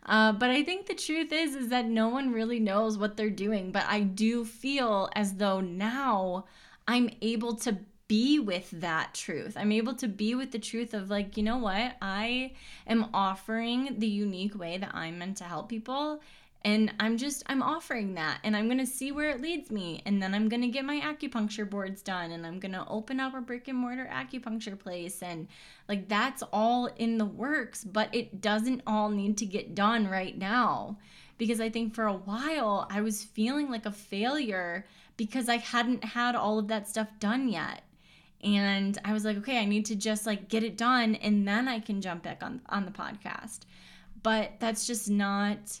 uh, 0.05 0.33
but 0.33 0.49
I 0.49 0.63
think 0.63 0.87
the 0.87 0.95
truth 0.95 1.31
is 1.31 1.55
is 1.55 1.69
that 1.69 1.85
no 1.85 2.09
one 2.09 2.31
really 2.31 2.59
knows 2.59 2.97
what 2.97 3.15
they're 3.15 3.29
doing. 3.29 3.71
But 3.71 3.85
I 3.87 4.01
do 4.01 4.45
feel 4.45 5.09
as 5.15 5.35
though 5.35 5.61
now 5.61 6.45
I'm 6.87 7.09
able 7.21 7.55
to 7.57 7.77
be 8.07 8.39
with 8.39 8.71
that 8.71 9.13
truth. 9.13 9.55
I'm 9.55 9.71
able 9.71 9.93
to 9.95 10.07
be 10.07 10.33
with 10.33 10.51
the 10.51 10.59
truth 10.59 10.95
of 10.95 11.11
like, 11.11 11.37
you 11.37 11.43
know 11.43 11.59
what? 11.59 11.95
I 12.01 12.53
am 12.87 13.07
offering 13.13 13.99
the 13.99 14.07
unique 14.07 14.57
way 14.57 14.79
that 14.79 14.95
I'm 14.95 15.19
meant 15.19 15.37
to 15.37 15.43
help 15.43 15.69
people 15.69 16.21
and 16.65 16.93
i'm 16.99 17.17
just 17.17 17.43
i'm 17.47 17.63
offering 17.63 18.15
that 18.15 18.39
and 18.43 18.55
i'm 18.55 18.65
going 18.65 18.77
to 18.77 18.85
see 18.85 19.11
where 19.11 19.29
it 19.29 19.41
leads 19.41 19.71
me 19.71 20.01
and 20.05 20.21
then 20.21 20.33
i'm 20.33 20.49
going 20.49 20.61
to 20.61 20.67
get 20.67 20.83
my 20.83 20.99
acupuncture 20.99 21.69
boards 21.69 22.01
done 22.01 22.31
and 22.31 22.45
i'm 22.45 22.59
going 22.59 22.73
to 22.73 22.85
open 22.87 23.19
up 23.19 23.33
a 23.33 23.39
brick 23.39 23.67
and 23.67 23.77
mortar 23.77 24.09
acupuncture 24.11 24.77
place 24.77 25.21
and 25.23 25.47
like 25.87 26.09
that's 26.09 26.43
all 26.51 26.87
in 26.97 27.17
the 27.17 27.25
works 27.25 27.83
but 27.83 28.13
it 28.13 28.41
doesn't 28.41 28.81
all 28.85 29.09
need 29.09 29.37
to 29.37 29.45
get 29.45 29.75
done 29.75 30.07
right 30.07 30.37
now. 30.37 30.97
Because 31.37 31.61
i 31.61 31.69
think 31.69 31.95
for 31.95 32.05
a 32.05 32.13
while 32.13 32.87
i 32.91 33.01
was 33.01 33.23
feeling 33.23 33.69
like 33.69 33.85
a 33.85 33.91
failure 33.91 34.85
because 35.15 35.47
i 35.47 35.57
hadn't 35.57 36.03
had 36.03 36.35
all 36.35 36.59
of 36.59 36.67
that 36.67 36.87
stuff 36.87 37.07
done 37.19 37.47
yet. 37.47 37.83
And 38.43 38.97
i 39.05 39.13
was 39.13 39.23
like 39.23 39.37
okay 39.37 39.59
i 39.59 39.65
need 39.65 39.85
to 39.85 39.95
just 39.95 40.25
like 40.25 40.49
get 40.49 40.63
it 40.63 40.77
done 40.77 41.15
and 41.15 41.47
then 41.47 41.69
i 41.69 41.79
can 41.79 42.01
jump 42.01 42.23
back 42.23 42.43
on 42.43 42.61
on 42.67 42.85
the 42.85 42.91
podcast. 42.91 43.59
But 44.21 44.59
that's 44.59 44.85
just 44.85 45.09
not 45.09 45.79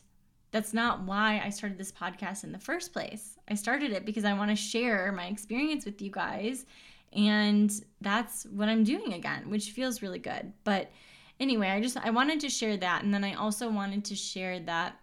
that's 0.51 0.73
not 0.73 1.01
why 1.03 1.41
I 1.43 1.49
started 1.49 1.77
this 1.77 1.91
podcast 1.91 2.43
in 2.43 2.51
the 2.51 2.59
first 2.59 2.91
place. 2.91 3.37
I 3.47 3.55
started 3.55 3.91
it 3.91 4.05
because 4.05 4.25
I 4.25 4.33
want 4.33 4.49
to 4.49 4.55
share 4.55 5.11
my 5.11 5.25
experience 5.25 5.85
with 5.85 6.01
you 6.01 6.11
guys. 6.11 6.65
And 7.13 7.71
that's 8.01 8.45
what 8.45 8.69
I'm 8.69 8.83
doing 8.83 9.13
again, 9.13 9.49
which 9.49 9.71
feels 9.71 10.01
really 10.01 10.19
good. 10.19 10.53
But 10.63 10.91
anyway, 11.39 11.69
I 11.69 11.81
just 11.81 11.97
I 11.97 12.09
wanted 12.09 12.39
to 12.41 12.49
share 12.49 12.77
that 12.77 13.03
and 13.03 13.13
then 13.13 13.23
I 13.23 13.33
also 13.33 13.69
wanted 13.69 14.05
to 14.05 14.15
share 14.15 14.59
that 14.61 14.99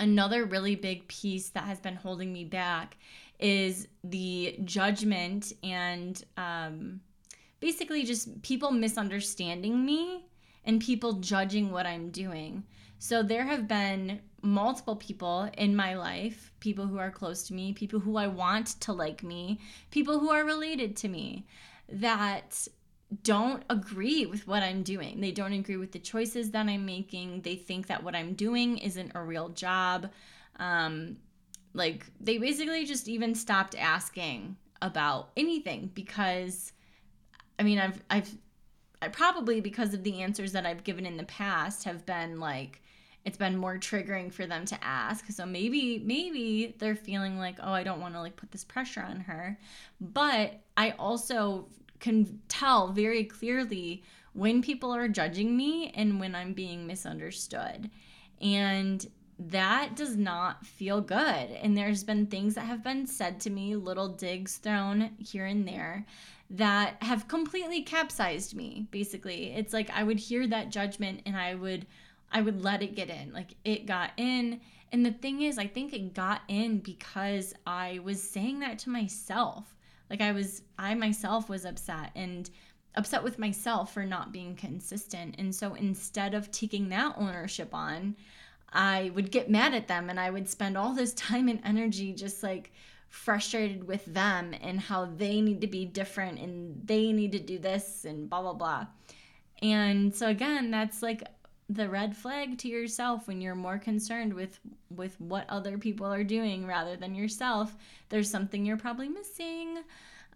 another 0.00 0.44
really 0.44 0.74
big 0.74 1.06
piece 1.08 1.50
that 1.50 1.64
has 1.64 1.80
been 1.80 1.96
holding 1.96 2.32
me 2.32 2.44
back 2.44 2.96
is 3.38 3.88
the 4.02 4.58
judgment 4.64 5.52
and 5.62 6.24
um, 6.36 7.00
basically 7.60 8.04
just 8.04 8.42
people 8.42 8.70
misunderstanding 8.70 9.84
me 9.84 10.26
and 10.64 10.80
people 10.80 11.14
judging 11.14 11.70
what 11.70 11.86
I'm 11.86 12.10
doing. 12.10 12.64
So 12.98 13.22
there 13.22 13.44
have 13.44 13.68
been 13.68 14.20
multiple 14.44 14.96
people 14.96 15.50
in 15.56 15.74
my 15.74 15.94
life, 15.94 16.52
people 16.60 16.86
who 16.86 16.98
are 16.98 17.10
close 17.10 17.44
to 17.44 17.54
me, 17.54 17.72
people 17.72 18.00
who 18.00 18.16
I 18.16 18.26
want 18.26 18.80
to 18.82 18.92
like 18.92 19.22
me, 19.22 19.60
people 19.90 20.20
who 20.20 20.30
are 20.30 20.44
related 20.44 20.96
to 20.98 21.08
me 21.08 21.46
that 21.88 22.68
don't 23.22 23.62
agree 23.70 24.26
with 24.26 24.46
what 24.46 24.62
I'm 24.62 24.82
doing. 24.82 25.20
They 25.20 25.30
don't 25.30 25.52
agree 25.52 25.76
with 25.76 25.92
the 25.92 25.98
choices 25.98 26.50
that 26.50 26.66
I'm 26.66 26.84
making. 26.84 27.42
They 27.42 27.56
think 27.56 27.86
that 27.86 28.02
what 28.02 28.14
I'm 28.14 28.34
doing 28.34 28.78
isn't 28.78 29.12
a 29.14 29.22
real 29.22 29.48
job. 29.50 30.10
Um, 30.56 31.16
like 31.72 32.06
they 32.20 32.38
basically 32.38 32.84
just 32.84 33.08
even 33.08 33.34
stopped 33.34 33.74
asking 33.76 34.56
about 34.80 35.30
anything 35.36 35.90
because 35.94 36.72
I 37.58 37.62
mean 37.62 37.78
I've 37.78 38.02
I've 38.10 38.30
I 39.02 39.08
probably 39.08 39.60
because 39.60 39.92
of 39.92 40.04
the 40.04 40.22
answers 40.22 40.52
that 40.52 40.64
I've 40.66 40.84
given 40.84 41.04
in 41.04 41.16
the 41.16 41.24
past 41.24 41.84
have 41.84 42.06
been 42.06 42.38
like 42.38 42.80
it's 43.24 43.38
been 43.38 43.56
more 43.56 43.78
triggering 43.78 44.32
for 44.32 44.46
them 44.46 44.64
to 44.66 44.84
ask. 44.84 45.30
So 45.30 45.46
maybe 45.46 46.02
maybe 46.04 46.74
they're 46.78 46.96
feeling 46.96 47.38
like, 47.38 47.56
"Oh, 47.62 47.72
I 47.72 47.82
don't 47.82 48.00
want 48.00 48.14
to 48.14 48.20
like 48.20 48.36
put 48.36 48.52
this 48.52 48.64
pressure 48.64 49.02
on 49.02 49.20
her." 49.20 49.58
But 50.00 50.60
I 50.76 50.90
also 50.92 51.68
can 52.00 52.40
tell 52.48 52.92
very 52.92 53.24
clearly 53.24 54.02
when 54.34 54.60
people 54.62 54.94
are 54.94 55.08
judging 55.08 55.56
me 55.56 55.90
and 55.94 56.20
when 56.20 56.34
I'm 56.34 56.52
being 56.52 56.86
misunderstood. 56.86 57.90
And 58.40 59.06
that 59.38 59.96
does 59.96 60.16
not 60.16 60.66
feel 60.66 61.00
good. 61.00 61.18
And 61.18 61.76
there's 61.76 62.04
been 62.04 62.26
things 62.26 62.54
that 62.54 62.66
have 62.66 62.84
been 62.84 63.06
said 63.06 63.40
to 63.40 63.50
me, 63.50 63.74
little 63.74 64.08
digs 64.08 64.58
thrown 64.58 65.10
here 65.18 65.46
and 65.46 65.66
there 65.66 66.04
that 66.50 67.02
have 67.02 67.26
completely 67.26 67.82
capsized 67.82 68.54
me, 68.54 68.86
basically. 68.90 69.52
It's 69.52 69.72
like 69.72 69.90
I 69.90 70.02
would 70.02 70.18
hear 70.18 70.46
that 70.48 70.68
judgment 70.70 71.22
and 71.26 71.36
I 71.36 71.54
would 71.54 71.86
I 72.34 72.40
would 72.40 72.62
let 72.62 72.82
it 72.82 72.96
get 72.96 73.08
in. 73.08 73.32
Like 73.32 73.54
it 73.64 73.86
got 73.86 74.10
in. 74.16 74.60
And 74.92 75.06
the 75.06 75.12
thing 75.12 75.42
is, 75.42 75.56
I 75.56 75.68
think 75.68 75.92
it 75.92 76.14
got 76.14 76.42
in 76.48 76.80
because 76.80 77.54
I 77.66 78.00
was 78.02 78.22
saying 78.22 78.58
that 78.60 78.78
to 78.80 78.90
myself. 78.90 79.76
Like 80.10 80.20
I 80.20 80.32
was, 80.32 80.62
I 80.78 80.94
myself 80.94 81.48
was 81.48 81.64
upset 81.64 82.10
and 82.14 82.50
upset 82.96 83.22
with 83.22 83.38
myself 83.38 83.94
for 83.94 84.04
not 84.04 84.32
being 84.32 84.56
consistent. 84.56 85.36
And 85.38 85.54
so 85.54 85.74
instead 85.74 86.34
of 86.34 86.50
taking 86.50 86.88
that 86.88 87.14
ownership 87.16 87.72
on, 87.72 88.16
I 88.72 89.12
would 89.14 89.30
get 89.30 89.48
mad 89.48 89.72
at 89.72 89.88
them 89.88 90.10
and 90.10 90.18
I 90.18 90.30
would 90.30 90.48
spend 90.48 90.76
all 90.76 90.92
this 90.92 91.14
time 91.14 91.48
and 91.48 91.60
energy 91.64 92.12
just 92.12 92.42
like 92.42 92.72
frustrated 93.08 93.86
with 93.86 94.04
them 94.06 94.54
and 94.60 94.80
how 94.80 95.04
they 95.04 95.40
need 95.40 95.60
to 95.60 95.68
be 95.68 95.84
different 95.84 96.40
and 96.40 96.84
they 96.84 97.12
need 97.12 97.30
to 97.30 97.38
do 97.38 97.60
this 97.60 98.04
and 98.04 98.28
blah, 98.28 98.42
blah, 98.42 98.54
blah. 98.54 98.86
And 99.62 100.12
so 100.12 100.28
again, 100.28 100.72
that's 100.72 101.00
like 101.00 101.22
the 101.68 101.88
red 101.88 102.16
flag 102.16 102.58
to 102.58 102.68
yourself 102.68 103.26
when 103.26 103.40
you're 103.40 103.54
more 103.54 103.78
concerned 103.78 104.34
with 104.34 104.60
with 104.90 105.18
what 105.20 105.48
other 105.48 105.78
people 105.78 106.06
are 106.06 106.24
doing 106.24 106.66
rather 106.66 106.96
than 106.96 107.14
yourself 107.14 107.74
there's 108.10 108.30
something 108.30 108.64
you're 108.64 108.76
probably 108.76 109.08
missing. 109.08 109.78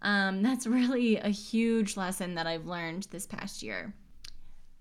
Um, 0.02 0.42
that's 0.42 0.66
really 0.66 1.16
a 1.16 1.28
huge 1.28 1.96
lesson 1.96 2.34
that 2.36 2.46
i've 2.46 2.66
learned 2.66 3.08
this 3.10 3.26
past 3.26 3.62
year. 3.62 3.94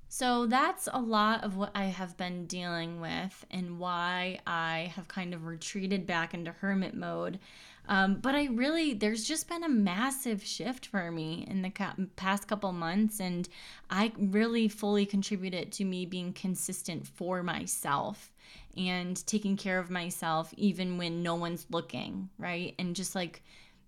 So 0.09 0.45
that's 0.45 0.87
a 0.91 1.01
lot 1.01 1.43
of 1.43 1.57
what 1.57 1.71
i 1.75 1.85
have 1.85 2.15
been 2.15 2.45
dealing 2.45 3.01
with 3.01 3.45
and 3.51 3.77
why 3.77 4.39
i 4.47 4.91
have 4.95 5.07
kind 5.09 5.33
of 5.33 5.45
retreated 5.45 6.07
back 6.07 6.33
into 6.33 6.51
hermit 6.51 6.93
mode 6.93 7.39
um, 7.87 8.15
but 8.15 8.35
I 8.35 8.45
really, 8.45 8.93
there's 8.93 9.23
just 9.23 9.47
been 9.47 9.63
a 9.63 9.69
massive 9.69 10.43
shift 10.43 10.87
for 10.87 11.09
me 11.09 11.45
in 11.49 11.61
the 11.61 11.71
past 12.15 12.47
couple 12.47 12.71
months, 12.73 13.19
and 13.19 13.47
I 13.89 14.11
really 14.17 14.67
fully 14.67 15.05
contributed 15.05 15.71
to 15.73 15.85
me 15.85 16.05
being 16.05 16.33
consistent 16.33 17.07
for 17.07 17.43
myself 17.43 18.33
and 18.75 19.25
taking 19.25 19.57
care 19.57 19.79
of 19.79 19.89
myself 19.89 20.53
even 20.57 20.97
when 20.97 21.23
no 21.23 21.35
one's 21.35 21.65
looking, 21.71 22.29
right? 22.37 22.75
And 22.77 22.95
just 22.95 23.15
like 23.15 23.41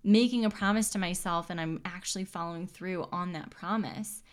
making 0.03 0.45
a 0.45 0.49
promise 0.49 0.89
to 0.91 0.99
myself, 0.99 1.49
and 1.49 1.59
I'm 1.59 1.81
actually 1.83 2.25
following 2.25 2.67
through 2.67 3.07
on 3.12 3.33
that 3.33 3.49
promise. 3.49 4.23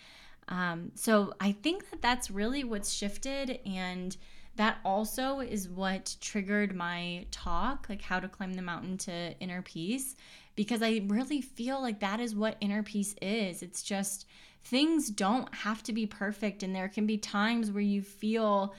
Um, 0.49 0.93
so 0.95 1.35
I 1.41 1.53
think 1.53 1.91
that 1.91 2.01
that's 2.01 2.31
really 2.31 2.63
what's 2.63 2.93
shifted 2.93 3.59
and 3.67 4.17
that 4.57 4.79
also 4.85 5.41
is 5.41 5.69
what 5.69 6.17
triggered 6.21 6.75
my 6.75 7.27
talk, 7.31 7.87
like 7.89 8.03
how 8.03 8.21
to 8.21 8.29
climb 8.29 8.55
the 8.55 8.63
mountain 8.63 8.97
to 8.99 9.39
inner 9.39 9.63
peace, 9.63 10.17
because 10.55 10.83
I 10.83 11.03
really 11.07 11.41
feel 11.41 11.81
like 11.81 12.01
that 12.01 12.21
is 12.21 12.35
what 12.35 12.57
inner 12.61 12.83
peace 12.83 13.15
is. 13.21 13.63
It's 13.63 13.83
just 13.83 14.27
things 14.65 15.11
don't 15.11 15.55
have 15.55 15.83
to 15.85 15.93
be 15.93 16.07
perfect, 16.07 16.63
and 16.63 16.75
there 16.75 16.89
can 16.89 17.07
be 17.07 17.19
times 17.19 17.71
where 17.71 17.83
you 17.83 18.03
feel 18.03 18.75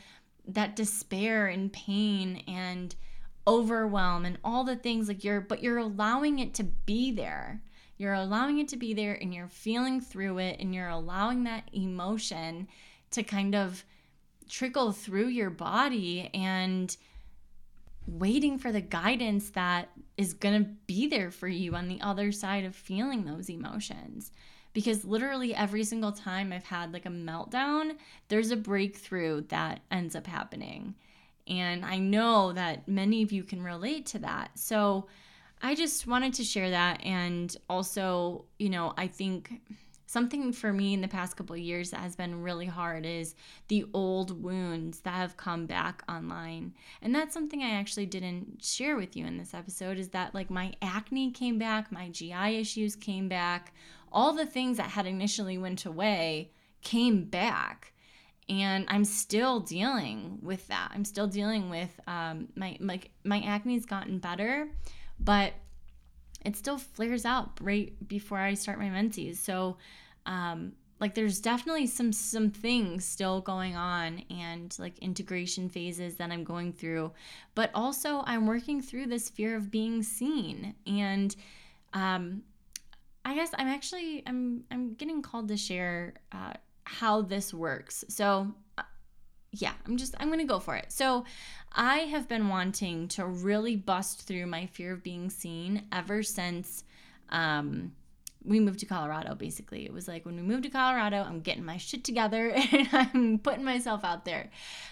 that 0.47 0.75
despair 0.75 1.47
and 1.47 1.71
pain 1.71 2.43
and 2.47 2.95
overwhelm 3.47 4.25
and 4.25 4.37
all 4.43 4.63
the 4.63 4.75
things 4.75 5.07
like 5.07 5.23
you're, 5.23 5.41
but 5.41 5.63
you're 5.63 5.77
allowing 5.77 6.39
it 6.39 6.53
to 6.55 6.63
be 6.63 7.11
there. 7.11 7.61
You're 7.97 8.13
allowing 8.13 8.59
it 8.59 8.67
to 8.69 8.77
be 8.77 8.93
there 8.93 9.13
and 9.13 9.33
you're 9.33 9.47
feeling 9.47 10.01
through 10.01 10.37
it 10.39 10.59
and 10.59 10.73
you're 10.75 10.89
allowing 10.89 11.43
that 11.45 11.69
emotion 11.73 12.67
to 13.11 13.23
kind 13.23 13.55
of 13.55 13.83
trickle 14.47 14.91
through 14.91 15.27
your 15.27 15.49
body 15.49 16.29
and 16.33 16.95
waiting 18.07 18.57
for 18.57 18.71
the 18.71 18.81
guidance 18.81 19.49
that 19.51 19.89
is 20.15 20.33
going 20.33 20.63
to 20.63 20.69
be 20.87 21.07
there 21.07 21.29
for 21.29 21.47
you 21.47 21.75
on 21.75 21.87
the 21.87 22.01
other 22.01 22.31
side 22.31 22.63
of 22.63 22.75
feeling 22.75 23.25
those 23.25 23.49
emotions. 23.49 24.31
Because 24.73 25.03
literally 25.03 25.55
every 25.55 25.83
single 25.83 26.11
time 26.11 26.53
I've 26.53 26.63
had 26.63 26.93
like 26.93 27.05
a 27.05 27.09
meltdown, 27.09 27.97
there's 28.27 28.51
a 28.51 28.55
breakthrough 28.55 29.41
that 29.49 29.81
ends 29.91 30.15
up 30.15 30.27
happening. 30.27 30.95
And 31.47 31.83
I 31.85 31.97
know 31.97 32.53
that 32.53 32.87
many 32.87 33.23
of 33.23 33.31
you 33.31 33.43
can 33.43 33.63
relate 33.63 34.05
to 34.07 34.19
that. 34.19 34.51
So 34.57 35.07
I 35.61 35.75
just 35.75 36.05
wanted 36.05 36.33
to 36.35 36.43
share 36.43 36.69
that. 36.69 37.03
And 37.03 37.55
also, 37.69 38.45
you 38.59 38.69
know, 38.69 38.93
I 38.97 39.07
think 39.07 39.61
something 40.07 40.51
for 40.53 40.73
me 40.73 40.93
in 40.93 41.01
the 41.01 41.07
past 41.07 41.37
couple 41.37 41.53
of 41.53 41.61
years 41.61 41.91
that 41.91 41.99
has 41.99 42.15
been 42.15 42.41
really 42.41 42.65
hard 42.65 43.05
is 43.05 43.35
the 43.67 43.85
old 43.93 44.41
wounds 44.41 45.01
that 45.01 45.13
have 45.13 45.37
come 45.37 45.67
back 45.67 46.01
online. 46.09 46.73
And 47.01 47.13
that's 47.13 47.33
something 47.33 47.61
i 47.61 47.69
actually 47.69 48.07
didn't 48.07 48.63
share 48.63 48.95
with 48.95 49.15
you 49.15 49.25
in 49.25 49.37
this 49.37 49.53
episode 49.53 49.99
is 49.99 50.09
that 50.09 50.33
like 50.33 50.49
my 50.49 50.73
acne 50.81 51.31
came 51.31 51.59
back 51.59 51.91
my 51.91 52.09
gi 52.09 52.33
issues 52.33 52.95
came 52.95 53.27
back. 53.27 53.73
All 54.11 54.33
the 54.33 54.45
things 54.45 54.77
that 54.77 54.91
had 54.91 55.05
initially 55.05 55.57
went 55.57 55.85
away 55.85 56.51
came 56.81 57.25
back. 57.25 57.93
And 58.49 58.85
i'm 58.87 59.03
still 59.03 59.59
dealing 59.59 60.39
with 60.41 60.67
that. 60.69 60.91
I'm 60.93 61.03
still 61.03 61.27
dealing 61.27 61.69
with 61.69 61.99
um, 62.07 62.47
my 62.55 62.77
like 62.79 63.11
my 63.23 63.41
acne's 63.41 63.85
gotten 63.85 64.19
better 64.19 64.69
but 65.19 65.53
it 66.45 66.55
still 66.55 66.77
flares 66.77 67.25
out 67.25 67.59
right 67.61 67.93
before 68.07 68.37
I 68.37 68.53
start 68.53 68.79
my 68.79 68.89
menses. 68.89 69.39
So, 69.39 69.77
um, 70.25 70.73
like 70.99 71.13
there's 71.13 71.39
definitely 71.39 71.85
some 71.85 72.11
some 72.11 72.49
things 72.49 73.05
still 73.05 73.41
going 73.41 73.75
on 73.75 74.23
and 74.31 74.75
like 74.79 74.97
integration 74.99 75.69
phases 75.69 76.15
that 76.15 76.31
I'm 76.31 76.43
going 76.43 76.73
through, 76.73 77.11
but 77.53 77.69
also 77.75 78.23
I'm 78.25 78.47
working 78.47 78.81
through 78.81 79.07
this 79.07 79.29
fear 79.29 79.55
of 79.55 79.69
being 79.69 80.01
seen 80.01 80.73
and 80.87 81.35
um, 81.93 82.41
I 83.23 83.35
guess 83.35 83.51
I'm 83.57 83.67
actually 83.67 84.23
I'm 84.25 84.63
I'm 84.71 84.93
getting 84.93 85.21
called 85.21 85.49
to 85.49 85.57
share 85.57 86.15
uh, 86.31 86.53
how 86.85 87.21
this 87.21 87.53
works. 87.53 88.03
So 88.07 88.55
yeah, 89.51 89.73
I'm 89.85 89.97
just, 89.97 90.15
I'm 90.19 90.27
going 90.27 90.39
to 90.39 90.45
go 90.45 90.59
for 90.59 90.75
it. 90.75 90.91
So, 90.91 91.25
I 91.73 91.97
have 91.99 92.27
been 92.27 92.47
wanting 92.49 93.07
to 93.09 93.25
really 93.25 93.75
bust 93.75 94.25
through 94.25 94.47
my 94.47 94.65
fear 94.67 94.93
of 94.93 95.03
being 95.03 95.29
seen 95.29 95.83
ever 95.91 96.23
since 96.23 96.83
um, 97.29 97.91
we 98.43 98.59
moved 98.59 98.79
to 98.79 98.85
Colorado, 98.85 99.35
basically. 99.35 99.85
It 99.85 99.93
was 99.93 100.07
like 100.07 100.25
when 100.25 100.37
we 100.37 100.41
moved 100.41 100.63
to 100.63 100.69
Colorado, 100.69 101.23
I'm 101.23 101.41
getting 101.41 101.65
my 101.65 101.77
shit 101.77 102.03
together 102.03 102.49
and 102.71 102.87
I'm 102.91 103.39
putting 103.39 103.63
myself 103.63 104.03
out 104.03 104.25
there. 104.25 104.49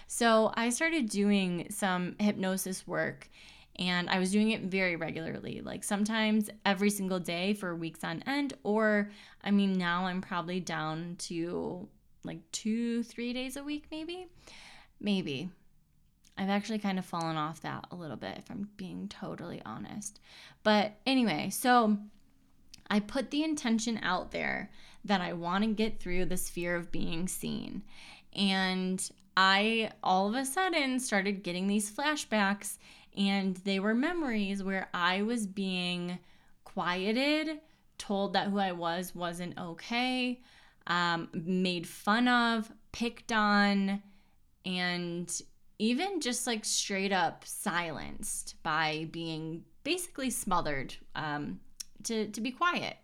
So, 0.07 0.51
I 0.55 0.69
started 0.69 1.09
doing 1.09 1.67
some 1.69 2.15
hypnosis 2.19 2.85
work 2.87 3.29
and 3.77 4.09
I 4.09 4.19
was 4.19 4.31
doing 4.31 4.51
it 4.51 4.61
very 4.61 4.95
regularly, 4.95 5.61
like 5.61 5.83
sometimes 5.83 6.49
every 6.65 6.89
single 6.89 7.19
day 7.19 7.53
for 7.53 7.75
weeks 7.75 8.03
on 8.03 8.23
end. 8.25 8.53
Or, 8.63 9.11
I 9.43 9.51
mean, 9.51 9.73
now 9.73 10.05
I'm 10.05 10.21
probably 10.21 10.59
down 10.59 11.15
to 11.19 11.87
like 12.25 12.51
two, 12.51 13.03
three 13.03 13.33
days 13.33 13.57
a 13.57 13.63
week, 13.63 13.85
maybe. 13.91 14.27
Maybe. 14.99 15.49
I've 16.37 16.49
actually 16.49 16.79
kind 16.79 16.99
of 16.99 17.05
fallen 17.05 17.37
off 17.37 17.61
that 17.61 17.85
a 17.91 17.95
little 17.95 18.17
bit, 18.17 18.37
if 18.37 18.51
I'm 18.51 18.69
being 18.75 19.07
totally 19.07 19.61
honest. 19.65 20.19
But 20.63 20.97
anyway, 21.05 21.49
so 21.49 21.97
I 22.89 22.99
put 22.99 23.31
the 23.31 23.43
intention 23.43 23.99
out 24.03 24.31
there 24.31 24.69
that 25.05 25.21
I 25.21 25.33
want 25.33 25.63
to 25.63 25.69
get 25.69 25.99
through 25.99 26.25
this 26.25 26.49
fear 26.49 26.75
of 26.75 26.91
being 26.91 27.27
seen. 27.27 27.83
And 28.33 29.07
I 29.37 29.91
all 30.03 30.27
of 30.27 30.35
a 30.35 30.45
sudden 30.45 30.99
started 30.99 31.43
getting 31.43 31.67
these 31.67 31.91
flashbacks, 31.91 32.77
and 33.17 33.55
they 33.57 33.79
were 33.79 33.93
memories 33.93 34.63
where 34.63 34.89
I 34.93 35.21
was 35.21 35.47
being 35.47 36.19
quieted, 36.63 37.59
told 37.97 38.33
that 38.33 38.47
who 38.47 38.59
I 38.59 38.73
was 38.73 39.15
wasn't 39.15 39.57
okay, 39.57 40.41
um, 40.87 41.29
made 41.33 41.87
fun 41.87 42.27
of, 42.27 42.71
picked 42.91 43.31
on, 43.31 44.01
and 44.65 45.41
even 45.79 46.21
just 46.21 46.47
like 46.47 46.65
straight 46.65 47.11
up 47.11 47.43
silenced 47.45 48.55
by 48.63 49.07
being 49.11 49.63
basically 49.83 50.29
smothered 50.29 50.95
um, 51.15 51.59
to, 52.03 52.27
to 52.29 52.41
be 52.41 52.51
quiet. 52.51 52.97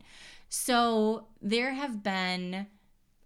So 0.50 1.28
there 1.41 1.74
have 1.74 2.04
been 2.04 2.67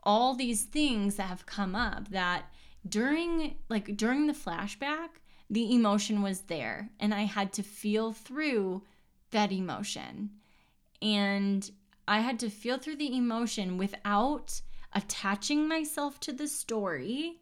all 0.04 0.36
these 0.36 0.63
things 0.63 1.15
that 1.15 1.28
have 1.28 1.46
come 1.46 1.76
up 1.76 2.10
that 2.10 2.46
during 2.88 3.56
like 3.70 3.98
during 3.98 4.28
the 4.28 4.34
flashback 4.34 5.10
the 5.50 5.74
emotion 5.74 6.22
was 6.22 6.41
there 6.41 6.89
and 7.00 7.13
i 7.13 7.22
had 7.22 7.52
to 7.52 7.63
feel 7.63 8.13
through 8.13 8.84
that 9.32 9.52
emotion 9.52 10.30
and 11.02 11.72
I 12.08 12.20
had 12.20 12.39
to 12.39 12.50
feel 12.50 12.78
through 12.78 12.98
the 12.98 13.15
emotion 13.15 13.78
without 13.78 14.62
attaching 14.94 15.68
myself 15.68 16.20
to 16.22 16.34
the 16.34 16.48
story 16.48 17.41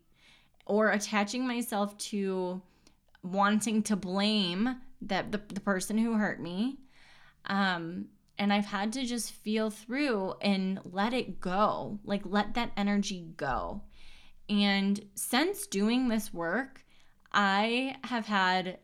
or 0.66 0.92
attaching 0.92 1.46
myself 1.48 1.98
to 1.98 2.62
wanting 3.22 3.84
to 3.84 3.96
blame 3.96 4.78
that 5.02 5.32
the, 5.32 5.42
the 5.50 5.62
person 5.62 5.98
who 5.98 6.14
hurt 6.14 6.42
me. 6.42 6.80
Um, 7.46 8.06
and 8.40 8.52
I've 8.52 8.66
had 8.66 8.94
to 8.94 9.06
just 9.06 9.32
feel 9.32 9.70
through 9.70 10.34
and 10.42 10.80
let 10.86 11.14
it 11.14 11.40
go, 11.40 12.00
like 12.04 12.24
let 12.26 12.56
that 12.56 12.72
energy 12.76 13.28
go. 13.38 13.82
And 14.50 15.00
since 15.16 15.68
doing 15.68 16.08
this 16.08 16.34
work, 16.34 16.84
I 17.32 17.98
have 18.04 18.26
had 18.26 18.80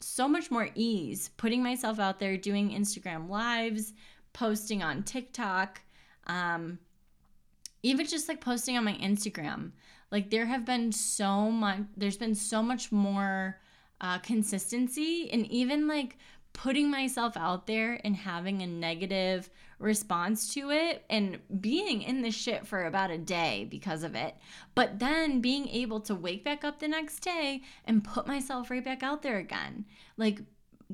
so 0.00 0.28
much 0.28 0.50
more 0.50 0.70
ease 0.74 1.30
putting 1.36 1.62
myself 1.62 1.98
out 1.98 2.18
there, 2.18 2.36
doing 2.36 2.70
Instagram 2.70 3.28
lives, 3.28 3.92
posting 4.32 4.82
on 4.82 5.02
TikTok, 5.02 5.80
um, 6.26 6.78
even 7.82 8.06
just 8.06 8.28
like 8.28 8.40
posting 8.40 8.76
on 8.76 8.84
my 8.84 8.94
Instagram. 8.94 9.72
Like 10.10 10.30
there 10.30 10.46
have 10.46 10.64
been 10.64 10.92
so 10.92 11.50
much, 11.50 11.80
there's 11.96 12.16
been 12.16 12.34
so 12.34 12.62
much 12.62 12.90
more 12.90 13.58
uh, 14.00 14.18
consistency 14.18 15.30
and 15.32 15.46
even 15.46 15.86
like 15.86 16.16
putting 16.52 16.90
myself 16.90 17.36
out 17.36 17.66
there 17.66 18.00
and 18.04 18.16
having 18.16 18.62
a 18.62 18.66
negative 18.66 19.48
response 19.78 20.52
to 20.52 20.70
it 20.70 21.04
and 21.08 21.38
being 21.60 22.02
in 22.02 22.22
the 22.22 22.30
shit 22.30 22.66
for 22.66 22.84
about 22.84 23.10
a 23.10 23.18
day 23.18 23.66
because 23.70 24.02
of 24.02 24.14
it. 24.14 24.36
But 24.74 24.98
then 24.98 25.40
being 25.40 25.68
able 25.68 26.00
to 26.00 26.14
wake 26.14 26.44
back 26.44 26.64
up 26.64 26.78
the 26.78 26.88
next 26.88 27.20
day 27.20 27.62
and 27.84 28.04
put 28.04 28.26
myself 28.26 28.70
right 28.70 28.84
back 28.84 29.02
out 29.02 29.22
there 29.22 29.38
again. 29.38 29.86
Like 30.16 30.40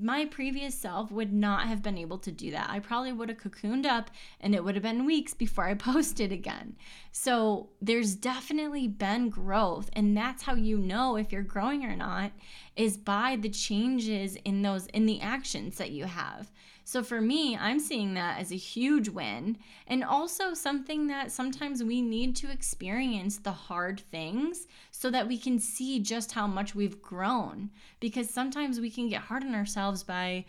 my 0.00 0.26
previous 0.26 0.74
self 0.74 1.10
would 1.10 1.32
not 1.32 1.66
have 1.66 1.82
been 1.82 1.96
able 1.96 2.18
to 2.18 2.30
do 2.30 2.50
that. 2.50 2.68
I 2.68 2.80
probably 2.80 3.12
would 3.12 3.28
have 3.28 3.38
cocooned 3.38 3.86
up 3.86 4.10
and 4.40 4.54
it 4.54 4.62
would 4.62 4.74
have 4.74 4.82
been 4.82 5.06
weeks 5.06 5.32
before 5.34 5.64
I 5.64 5.74
posted 5.74 6.32
again. 6.32 6.76
So 7.12 7.70
there's 7.80 8.14
definitely 8.14 8.88
been 8.88 9.30
growth. 9.30 9.88
And 9.94 10.16
that's 10.16 10.42
how 10.42 10.54
you 10.54 10.78
know 10.78 11.16
if 11.16 11.32
you're 11.32 11.42
growing 11.42 11.84
or 11.84 11.96
not 11.96 12.32
is 12.76 12.96
by 12.96 13.36
the 13.36 13.48
changes 13.48 14.36
in 14.44 14.62
those, 14.62 14.86
in 14.86 15.06
the 15.06 15.20
actions 15.20 15.78
that 15.78 15.90
you 15.90 16.04
have. 16.04 16.50
So 16.86 17.02
for 17.02 17.20
me, 17.20 17.56
I'm 17.56 17.80
seeing 17.80 18.14
that 18.14 18.38
as 18.38 18.52
a 18.52 18.56
huge 18.56 19.08
win 19.08 19.58
and 19.88 20.04
also 20.04 20.54
something 20.54 21.08
that 21.08 21.32
sometimes 21.32 21.82
we 21.82 22.00
need 22.00 22.36
to 22.36 22.50
experience 22.52 23.38
the 23.38 23.50
hard 23.50 23.98
things 23.98 24.68
so 24.92 25.10
that 25.10 25.26
we 25.26 25.36
can 25.36 25.58
see 25.58 25.98
just 25.98 26.30
how 26.30 26.46
much 26.46 26.76
we've 26.76 27.02
grown. 27.02 27.70
Because 27.98 28.30
sometimes 28.30 28.78
we 28.78 28.88
can 28.88 29.08
get 29.08 29.22
hard 29.22 29.42
on 29.42 29.52
ourselves 29.52 30.04
by 30.04 30.44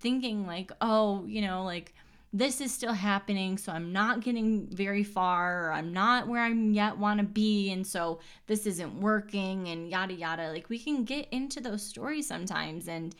thinking, 0.00 0.46
like, 0.46 0.72
oh, 0.80 1.22
you 1.26 1.42
know, 1.42 1.64
like, 1.64 1.92
this 2.32 2.60
is 2.60 2.74
still 2.74 2.92
happening 2.92 3.56
so 3.56 3.70
i'm 3.70 3.92
not 3.92 4.20
getting 4.20 4.66
very 4.72 5.04
far 5.04 5.66
or 5.68 5.72
i'm 5.72 5.92
not 5.92 6.26
where 6.26 6.42
i 6.42 6.48
yet 6.48 6.98
want 6.98 7.20
to 7.20 7.24
be 7.24 7.70
and 7.70 7.86
so 7.86 8.18
this 8.48 8.66
isn't 8.66 9.00
working 9.00 9.68
and 9.68 9.88
yada 9.88 10.12
yada 10.12 10.50
like 10.50 10.68
we 10.68 10.76
can 10.76 11.04
get 11.04 11.28
into 11.30 11.60
those 11.60 11.80
stories 11.80 12.26
sometimes 12.26 12.88
and 12.88 13.14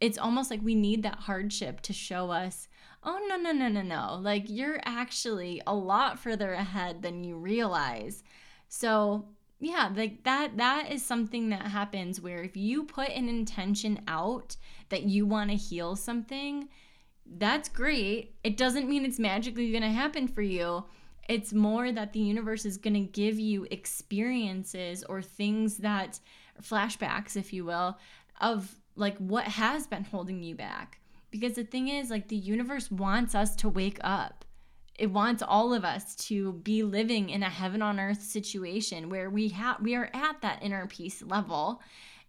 it's 0.00 0.18
almost 0.18 0.50
like 0.50 0.60
we 0.62 0.74
need 0.74 1.02
that 1.02 1.20
hardship 1.20 1.80
to 1.80 1.92
show 1.92 2.30
us 2.30 2.68
oh 3.02 3.20
no 3.28 3.36
no 3.36 3.52
no 3.52 3.68
no 3.68 3.82
no 3.82 4.18
like 4.20 4.44
you're 4.46 4.80
actually 4.84 5.60
a 5.66 5.74
lot 5.74 6.18
further 6.18 6.52
ahead 6.52 7.02
than 7.02 7.24
you 7.24 7.36
realize 7.36 8.22
so 8.68 9.26
yeah 9.60 9.90
like 9.94 10.24
that 10.24 10.56
that 10.56 10.90
is 10.90 11.04
something 11.04 11.50
that 11.50 11.62
happens 11.62 12.20
where 12.20 12.42
if 12.42 12.56
you 12.56 12.84
put 12.84 13.08
an 13.10 13.28
intention 13.28 14.00
out 14.08 14.56
that 14.88 15.04
you 15.04 15.26
want 15.26 15.50
to 15.50 15.56
heal 15.56 15.96
something 15.96 16.68
that's 17.26 17.68
great. 17.68 18.34
It 18.44 18.56
doesn't 18.56 18.88
mean 18.88 19.04
it's 19.04 19.18
magically 19.18 19.70
going 19.70 19.82
to 19.82 19.88
happen 19.88 20.28
for 20.28 20.42
you. 20.42 20.84
It's 21.28 21.52
more 21.52 21.90
that 21.90 22.12
the 22.12 22.20
universe 22.20 22.66
is 22.66 22.76
going 22.76 22.94
to 22.94 23.00
give 23.00 23.38
you 23.38 23.66
experiences 23.70 25.04
or 25.04 25.22
things 25.22 25.78
that, 25.78 26.20
flashbacks, 26.62 27.36
if 27.36 27.52
you 27.52 27.64
will, 27.64 27.98
of 28.40 28.74
like 28.96 29.16
what 29.18 29.44
has 29.44 29.86
been 29.86 30.04
holding 30.04 30.42
you 30.42 30.54
back. 30.54 31.00
Because 31.30 31.54
the 31.54 31.64
thing 31.64 31.88
is, 31.88 32.10
like, 32.10 32.28
the 32.28 32.36
universe 32.36 32.90
wants 32.90 33.34
us 33.34 33.56
to 33.56 33.68
wake 33.68 33.98
up. 34.02 34.44
It 34.96 35.10
wants 35.10 35.42
all 35.42 35.74
of 35.74 35.84
us 35.84 36.14
to 36.28 36.52
be 36.52 36.84
living 36.84 37.28
in 37.28 37.42
a 37.42 37.50
heaven 37.50 37.82
on 37.82 37.98
earth 37.98 38.22
situation 38.22 39.08
where 39.08 39.28
we 39.28 39.48
have 39.48 39.80
we 39.80 39.96
are 39.96 40.08
at 40.14 40.40
that 40.42 40.62
inner 40.62 40.86
peace 40.86 41.20
level 41.20 41.82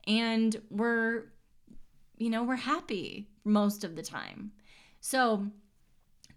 and 0.07 0.59
we're 0.72 1.26
you 2.18 2.30
know, 2.30 2.43
we're 2.43 2.55
happy 2.55 3.28
most 3.43 3.84
of 3.84 3.95
the 3.95 4.01
time. 4.01 4.51
So, 5.01 5.47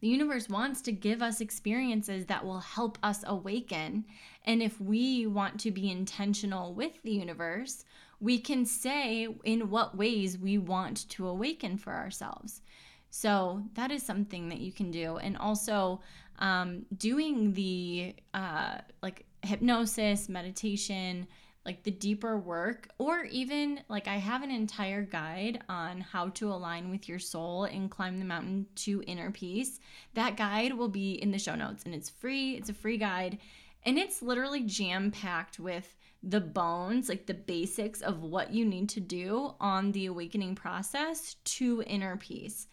the 0.01 0.09
universe 0.09 0.49
wants 0.49 0.81
to 0.83 0.93
give 0.93 1.23
us 1.23 1.41
experiences 1.41 2.27
that 2.27 2.45
will 2.45 2.61
help 2.61 2.99
us 3.03 3.25
awaken. 3.27 4.05
And 4.45 4.63
if 4.63 4.81
we 4.81 5.27
want 5.27 5.59
to 5.61 5.73
be 5.73 5.91
intentional 5.91 6.73
with 6.73 7.03
the 7.03 7.11
universe, 7.11 7.85
we 8.21 8.39
can 8.39 8.65
say 8.65 9.29
in 9.45 9.71
what 9.71 9.97
ways 9.97 10.37
we 10.39 10.59
want 10.59 11.09
to 11.11 11.27
awaken 11.27 11.77
for 11.79 11.93
ourselves. 11.93 12.63
So 13.11 13.63
that 13.75 13.91
is 13.91 14.03
something 14.03 14.49
that 14.49 14.59
you 14.59 14.73
can 14.73 14.91
do. 14.91 15.17
And 15.17 15.37
also 15.37 16.01
um, 16.39 16.85
doing 16.97 17.53
the 17.55 18.15
uh, 18.35 18.79
like 19.03 19.25
hypnosis, 19.43 20.29
meditation, 20.29 21.27
like 21.65 21.83
the 21.83 21.91
deeper 21.91 22.39
work, 22.39 22.89
or 22.99 23.25
even 23.25 23.81
like 23.89 24.09
I 24.09 24.17
have 24.17 24.43
an 24.43 24.51
entire 24.51 25.03
guide 25.03 25.63
on 25.69 26.01
how 26.01 26.31
to 26.31 26.53
align 26.53 26.91
with 26.91 27.09
your 27.09 27.19
soul 27.19 27.65
and 27.65 27.91
climb 27.91 28.19
the 28.19 28.25
mountain 28.25 28.67
to 28.77 29.03
inner 29.07 29.31
peace. 29.31 29.79
That 30.15 30.37
guide 30.37 30.73
will 30.73 30.89
be 30.89 31.13
in 31.13 31.31
the 31.31 31.39
show 31.39 31.55
notes 31.55 31.85
and 31.85 31.95
it's 31.95 32.09
free. 32.09 32.53
It's 32.53 32.71
a 32.71 32.75
free 32.75 32.97
guide 32.97 33.39
and 33.85 33.99
it's 33.99 34.23
literally 34.23 34.63
jam 34.63 35.11
packed 35.11 35.59
with 35.59 35.97
the 36.23 36.41
bones, 36.41 37.09
like 37.09 37.27
the 37.27 37.35
basics 37.35 38.01
of 38.01 38.23
what 38.23 38.53
you 38.53 38.65
need 38.65 38.89
to 38.91 39.01
do 39.01 39.55
on 39.61 39.93
the 39.93 40.07
awakening 40.07 40.55
process 40.55 41.37
to 41.45 41.83
inner 41.87 42.17
peace 42.17 42.67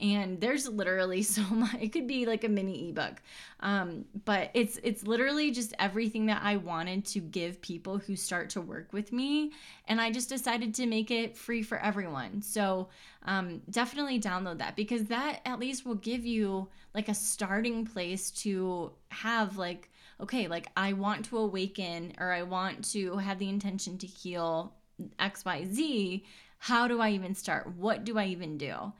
and 0.00 0.40
there's 0.40 0.68
literally 0.68 1.22
so 1.22 1.42
much 1.42 1.74
it 1.80 1.92
could 1.92 2.06
be 2.06 2.26
like 2.26 2.44
a 2.44 2.48
mini 2.48 2.90
ebook. 2.90 3.22
Um, 3.60 4.04
but 4.24 4.50
it's 4.54 4.78
it's 4.82 5.06
literally 5.06 5.50
just 5.50 5.72
everything 5.78 6.26
that 6.26 6.42
i 6.42 6.56
wanted 6.56 7.04
to 7.06 7.20
give 7.20 7.62
people 7.62 7.98
who 7.98 8.16
start 8.16 8.50
to 8.50 8.60
work 8.60 8.92
with 8.92 9.12
me. 9.12 9.52
And 9.86 10.00
i 10.00 10.10
just 10.10 10.28
decided 10.28 10.74
to 10.74 10.86
make 10.86 11.10
it 11.10 11.36
free 11.36 11.62
for 11.62 11.78
everyone. 11.78 12.42
So 12.42 12.88
um, 13.24 13.62
definitely 13.70 14.20
download 14.20 14.58
that 14.58 14.76
because 14.76 15.04
that 15.04 15.40
at 15.44 15.60
least 15.60 15.86
will 15.86 15.94
give 15.94 16.26
you 16.26 16.68
like 16.94 17.08
a 17.08 17.14
starting 17.14 17.86
place 17.86 18.30
to 18.30 18.92
have 19.08 19.56
like 19.56 19.88
okay 20.20 20.46
like 20.46 20.68
i 20.76 20.92
want 20.92 21.24
to 21.24 21.38
awaken 21.38 22.12
or 22.18 22.32
i 22.32 22.42
want 22.42 22.84
to 22.92 23.16
have 23.16 23.38
the 23.38 23.48
intention 23.48 23.96
to 23.98 24.06
heal 24.06 24.72
xyz 25.18 26.22
how 26.62 26.86
do 26.86 27.00
i 27.00 27.10
even 27.10 27.34
start? 27.34 27.74
What 27.76 28.04
do 28.04 28.18
i 28.18 28.26
even 28.26 28.56
do 28.56 28.92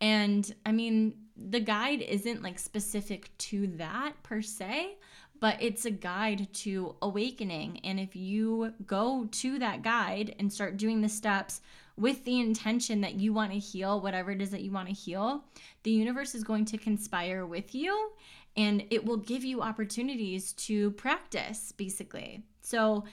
and 0.00 0.54
I 0.64 0.72
mean, 0.72 1.14
the 1.36 1.60
guide 1.60 2.02
isn't 2.02 2.42
like 2.42 2.58
specific 2.58 3.36
to 3.38 3.66
that 3.76 4.14
per 4.22 4.42
se, 4.42 4.96
but 5.40 5.56
it's 5.60 5.84
a 5.84 5.90
guide 5.90 6.52
to 6.52 6.96
awakening. 7.02 7.80
And 7.84 8.00
if 8.00 8.16
you 8.16 8.72
go 8.86 9.28
to 9.30 9.58
that 9.60 9.82
guide 9.82 10.34
and 10.38 10.52
start 10.52 10.76
doing 10.76 11.00
the 11.00 11.08
steps 11.08 11.60
with 11.96 12.24
the 12.24 12.40
intention 12.40 13.00
that 13.00 13.14
you 13.14 13.32
want 13.32 13.52
to 13.52 13.58
heal 13.58 14.00
whatever 14.00 14.30
it 14.30 14.40
is 14.40 14.50
that 14.50 14.62
you 14.62 14.72
want 14.72 14.88
to 14.88 14.94
heal, 14.94 15.44
the 15.82 15.90
universe 15.90 16.34
is 16.34 16.44
going 16.44 16.64
to 16.66 16.78
conspire 16.78 17.46
with 17.46 17.74
you 17.74 18.12
and 18.56 18.84
it 18.90 19.04
will 19.04 19.16
give 19.16 19.44
you 19.44 19.62
opportunities 19.62 20.52
to 20.54 20.90
practice 20.92 21.72
basically. 21.72 22.42
So 22.60 23.04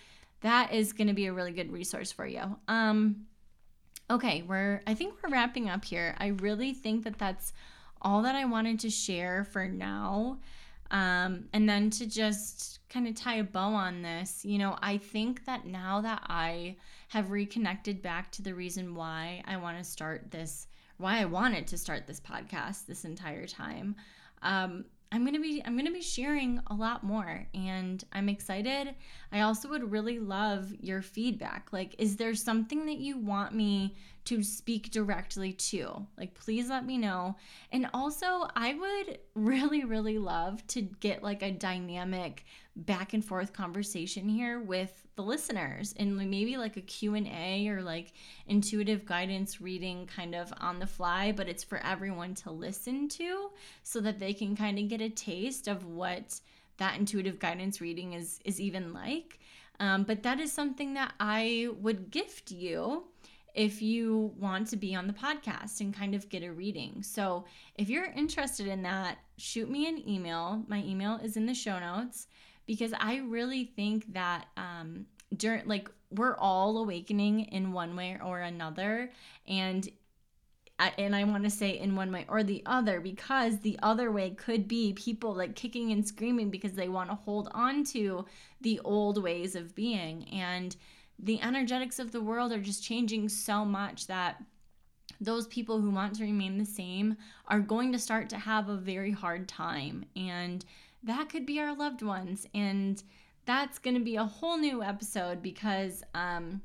that 0.41 0.73
is 0.73 0.93
going 0.93 1.07
to 1.07 1.13
be 1.13 1.27
a 1.27 1.33
really 1.33 1.51
good 1.51 1.71
resource 1.71 2.11
for 2.11 2.25
you. 2.25 2.57
Um 2.67 3.27
Okay, 4.09 4.43
we're 4.43 4.81
I 4.85 4.93
think 4.93 5.15
we're 5.21 5.31
wrapping 5.31 5.69
up 5.69 5.83
here. 5.83 6.15
I 6.19 6.27
really 6.27 6.73
think 6.73 7.03
that 7.05 7.17
that's 7.17 7.53
all 8.01 8.21
that 8.21 8.35
I 8.35 8.45
wanted 8.45 8.79
to 8.81 8.89
share 8.89 9.43
for 9.45 9.67
now. 9.67 10.37
Um, 10.91 11.45
and 11.53 11.67
then 11.67 11.89
to 11.91 12.05
just 12.05 12.79
kind 12.89 13.07
of 13.07 13.15
tie 13.15 13.37
a 13.37 13.43
bow 13.43 13.73
on 13.73 14.03
this, 14.03 14.45
you 14.45 14.59
know, 14.59 14.77
I 14.81 14.97
think 14.97 15.45
that 15.45 15.65
now 15.65 16.01
that 16.01 16.21
I 16.27 16.75
have 17.09 17.31
reconnected 17.31 18.03
back 18.03 18.31
to 18.33 18.43
the 18.43 18.53
reason 18.53 18.93
why 18.93 19.41
I 19.47 19.57
want 19.57 19.79
to 19.79 19.83
start 19.83 20.29
this, 20.29 20.67
why 20.97 21.19
I 21.19 21.25
wanted 21.25 21.65
to 21.67 21.77
start 21.77 22.05
this 22.05 22.19
podcast 22.19 22.85
this 22.85 23.03
entire 23.05 23.47
time, 23.47 23.95
um, 24.43 24.85
I'm 25.11 25.21
going 25.21 25.35
to 25.35 25.41
be 25.41 25.61
I'm 25.65 25.73
going 25.73 25.85
to 25.85 25.93
be 25.93 26.01
sharing 26.01 26.59
a 26.67 26.73
lot 26.73 27.03
more 27.03 27.47
and 27.53 28.03
I'm 28.11 28.27
excited. 28.29 28.95
I 29.31 29.41
also 29.41 29.69
would 29.69 29.91
really 29.91 30.19
love 30.19 30.73
your 30.79 31.01
feedback. 31.01 31.69
Like 31.71 31.95
is 31.97 32.17
there 32.17 32.33
something 32.35 32.85
that 32.87 32.97
you 32.97 33.17
want 33.17 33.53
me 33.53 33.95
to 34.25 34.43
speak 34.43 34.91
directly 34.91 35.53
to? 35.53 36.05
Like 36.17 36.33
please 36.33 36.69
let 36.69 36.85
me 36.85 36.97
know. 36.97 37.35
And 37.71 37.89
also, 37.93 38.47
I 38.55 38.73
would 38.73 39.19
really 39.35 39.85
really 39.85 40.17
love 40.17 40.65
to 40.67 40.81
get 40.81 41.23
like 41.23 41.41
a 41.41 41.51
dynamic 41.51 42.45
back 42.75 43.13
and 43.13 43.23
forth 43.23 43.53
conversation 43.53 44.27
here 44.27 44.59
with 44.59 45.05
the 45.15 45.21
listeners 45.21 45.93
and 45.97 46.17
maybe 46.17 46.57
like 46.57 46.75
a 46.75 46.81
q&a 46.81 47.67
or 47.69 47.81
like 47.81 48.11
intuitive 48.47 49.05
guidance 49.05 49.61
reading 49.61 50.05
kind 50.07 50.35
of 50.35 50.53
on 50.59 50.79
the 50.79 50.87
fly 50.87 51.31
but 51.31 51.47
it's 51.47 51.63
for 51.63 51.77
everyone 51.85 52.33
to 52.33 52.51
listen 52.51 53.07
to 53.07 53.49
so 53.83 54.01
that 54.01 54.19
they 54.19 54.33
can 54.33 54.55
kind 54.55 54.77
of 54.77 54.89
get 54.89 54.99
a 54.99 55.09
taste 55.09 55.69
of 55.69 55.85
what 55.85 56.39
that 56.77 56.99
intuitive 56.99 57.39
guidance 57.39 57.79
reading 57.79 58.13
is 58.13 58.39
is 58.43 58.59
even 58.59 58.93
like 58.93 59.39
um, 59.79 60.03
but 60.03 60.23
that 60.23 60.41
is 60.41 60.51
something 60.51 60.93
that 60.93 61.13
i 61.19 61.69
would 61.79 62.11
gift 62.11 62.51
you 62.51 63.03
if 63.55 63.81
you 63.81 64.33
want 64.37 64.67
to 64.67 64.77
be 64.77 64.93
on 64.93 65.07
the 65.07 65.13
podcast 65.13 65.79
and 65.79 65.93
kind 65.93 66.13
of 66.13 66.29
get 66.29 66.43
a 66.43 66.51
reading. 66.51 67.01
So, 67.01 67.45
if 67.75 67.89
you're 67.89 68.11
interested 68.11 68.67
in 68.67 68.83
that, 68.83 69.17
shoot 69.37 69.69
me 69.69 69.87
an 69.87 70.07
email. 70.07 70.63
My 70.67 70.83
email 70.83 71.19
is 71.23 71.37
in 71.37 71.45
the 71.45 71.53
show 71.53 71.79
notes 71.79 72.27
because 72.65 72.93
I 72.99 73.17
really 73.17 73.71
think 73.75 74.13
that 74.13 74.45
um, 74.57 75.05
during 75.35 75.67
like 75.67 75.89
we're 76.11 76.37
all 76.37 76.77
awakening 76.77 77.41
in 77.45 77.71
one 77.71 77.95
way 77.95 78.17
or 78.23 78.41
another, 78.41 79.11
and 79.47 79.89
and 80.97 81.15
I 81.15 81.23
want 81.23 81.45
to 81.45 81.49
say 81.49 81.79
in 81.79 81.95
one 81.95 82.11
way 82.11 82.25
or 82.27 82.43
the 82.43 82.61
other 82.65 82.99
because 82.99 83.59
the 83.59 83.79
other 83.81 84.11
way 84.11 84.31
could 84.31 84.67
be 84.67 84.91
people 84.93 85.33
like 85.33 85.55
kicking 85.55 85.91
and 85.91 86.05
screaming 86.05 86.49
because 86.49 86.73
they 86.73 86.89
want 86.89 87.09
to 87.09 87.15
hold 87.15 87.47
on 87.53 87.85
to 87.85 88.25
the 88.59 88.81
old 88.83 89.23
ways 89.23 89.55
of 89.55 89.73
being 89.73 90.27
and 90.33 90.75
the 91.19 91.41
energetics 91.41 91.99
of 91.99 92.11
the 92.11 92.21
world 92.21 92.51
are 92.51 92.59
just 92.59 92.83
changing 92.83 93.29
so 93.29 93.63
much 93.65 94.07
that 94.07 94.43
those 95.21 95.47
people 95.47 95.79
who 95.79 95.89
want 95.89 96.15
to 96.15 96.23
remain 96.23 96.57
the 96.57 96.65
same 96.65 97.15
are 97.47 97.59
going 97.59 97.91
to 97.91 97.99
start 97.99 98.29
to 98.29 98.37
have 98.37 98.67
a 98.69 98.75
very 98.75 99.11
hard 99.11 99.47
time 99.47 100.05
and 100.15 100.65
that 101.05 101.29
could 101.29 101.45
be 101.45 101.59
our 101.59 101.75
loved 101.75 102.01
ones. 102.01 102.47
And 102.53 103.01
that's 103.45 103.79
going 103.79 103.93
to 103.93 104.03
be 104.03 104.15
a 104.15 104.25
whole 104.25 104.57
new 104.57 104.83
episode 104.83 105.41
because, 105.41 106.03
um, 106.13 106.61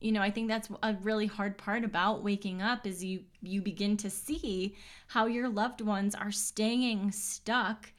you 0.00 0.12
know, 0.12 0.20
I 0.20 0.30
think 0.30 0.48
that's 0.48 0.68
a 0.82 0.94
really 1.02 1.26
hard 1.26 1.58
part 1.58 1.84
about 1.84 2.22
waking 2.22 2.62
up 2.62 2.86
is 2.86 3.02
you 3.02 3.24
you 3.42 3.60
begin 3.60 3.96
to 3.96 4.10
see 4.10 4.76
how 5.08 5.26
your 5.26 5.48
loved 5.48 5.80
ones 5.80 6.14
are 6.14 6.30
staying 6.30 7.10
stuck 7.10 7.90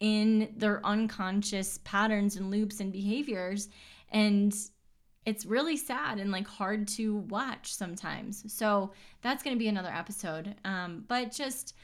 in 0.00 0.52
their 0.56 0.84
unconscious 0.84 1.78
patterns 1.84 2.36
and 2.36 2.50
loops 2.50 2.80
and 2.80 2.92
behaviors 2.92 3.68
and 4.10 4.56
it's 5.26 5.46
really 5.46 5.76
sad 5.76 6.18
and 6.18 6.30
like 6.30 6.46
hard 6.46 6.86
to 6.88 7.16
watch 7.16 7.74
sometimes. 7.74 8.44
So 8.52 8.92
that's 9.22 9.42
going 9.42 9.56
to 9.56 9.58
be 9.58 9.68
another 9.68 9.92
episode. 9.92 10.54
Um, 10.64 11.04
but 11.08 11.32
just 11.32 11.74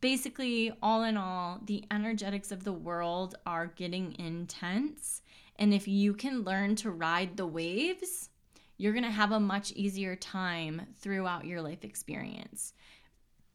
basically, 0.00 0.72
all 0.82 1.04
in 1.04 1.16
all, 1.16 1.60
the 1.64 1.84
energetics 1.90 2.52
of 2.52 2.64
the 2.64 2.72
world 2.72 3.36
are 3.46 3.68
getting 3.68 4.18
intense. 4.18 5.22
And 5.56 5.72
if 5.72 5.88
you 5.88 6.12
can 6.12 6.42
learn 6.42 6.76
to 6.76 6.90
ride 6.90 7.36
the 7.36 7.46
waves, 7.46 8.28
you're 8.76 8.92
going 8.92 9.04
to 9.04 9.10
have 9.10 9.32
a 9.32 9.40
much 9.40 9.72
easier 9.72 10.16
time 10.16 10.82
throughout 10.98 11.46
your 11.46 11.62
life 11.62 11.84
experience. 11.84 12.74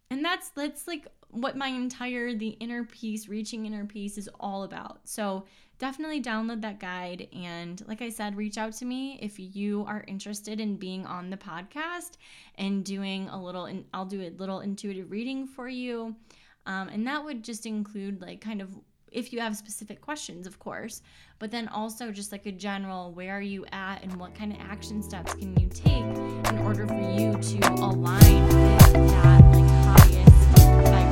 And 0.10 0.24
that's 0.24 0.50
that's 0.50 0.88
like 0.88 1.08
what 1.30 1.58
my 1.58 1.68
entire 1.68 2.34
the 2.34 2.50
inner 2.62 2.86
peace, 2.86 3.28
reaching 3.28 3.66
inner 3.66 3.86
peace 3.86 4.18
is 4.18 4.30
all 4.40 4.64
about. 4.64 5.02
So, 5.04 5.44
definitely 5.80 6.22
download 6.22 6.62
that 6.62 6.80
guide 6.80 7.28
and 7.34 7.84
like 7.88 8.02
I 8.02 8.10
said, 8.10 8.36
reach 8.36 8.58
out 8.58 8.74
to 8.74 8.86
me 8.86 9.20
if 9.22 9.40
you 9.40 9.86
are 9.88 10.04
interested 10.08 10.60
in 10.60 10.78
being 10.78 11.06
on 11.06 11.30
the 11.30 11.38
podcast 11.38 12.12
and 12.56 12.84
doing 12.84 13.30
a 13.30 13.42
little 13.42 13.66
and 13.66 13.86
I'll 13.94 14.06
do 14.06 14.22
a 14.22 14.30
little 14.32 14.62
intuitive 14.62 15.12
reading 15.12 15.48
for 15.48 15.70
you. 15.70 16.16
Um, 16.66 16.90
and 16.90 17.08
that 17.08 17.24
would 17.24 17.44
just 17.44 17.66
include, 17.66 18.22
like, 18.22 18.42
kind 18.42 18.62
of 18.62 18.76
if 19.12 19.32
you 19.32 19.40
have 19.40 19.56
specific 19.56 20.02
questions, 20.02 20.46
of 20.46 20.60
course, 20.60 21.02
but 21.40 21.50
then 21.50 21.68
also 21.70 22.12
just 22.12 22.32
like 22.34 22.46
a 22.46 22.52
general 22.52 23.14
where 23.14 23.38
are 23.38 23.42
you 23.42 23.66
at 23.72 24.04
and 24.04 24.14
what 24.18 24.36
kind 24.36 24.52
of 24.52 24.60
action 24.60 25.02
steps 25.02 25.34
can 25.34 25.58
you 25.58 25.70
take 25.70 26.04
in 26.52 26.58
order 26.60 26.86
for 26.86 26.94
you 27.18 27.34
to 27.34 27.74
align 27.76 28.44
with 28.44 28.94
that 29.10 29.42
like 29.54 29.70
highest. 29.86 31.07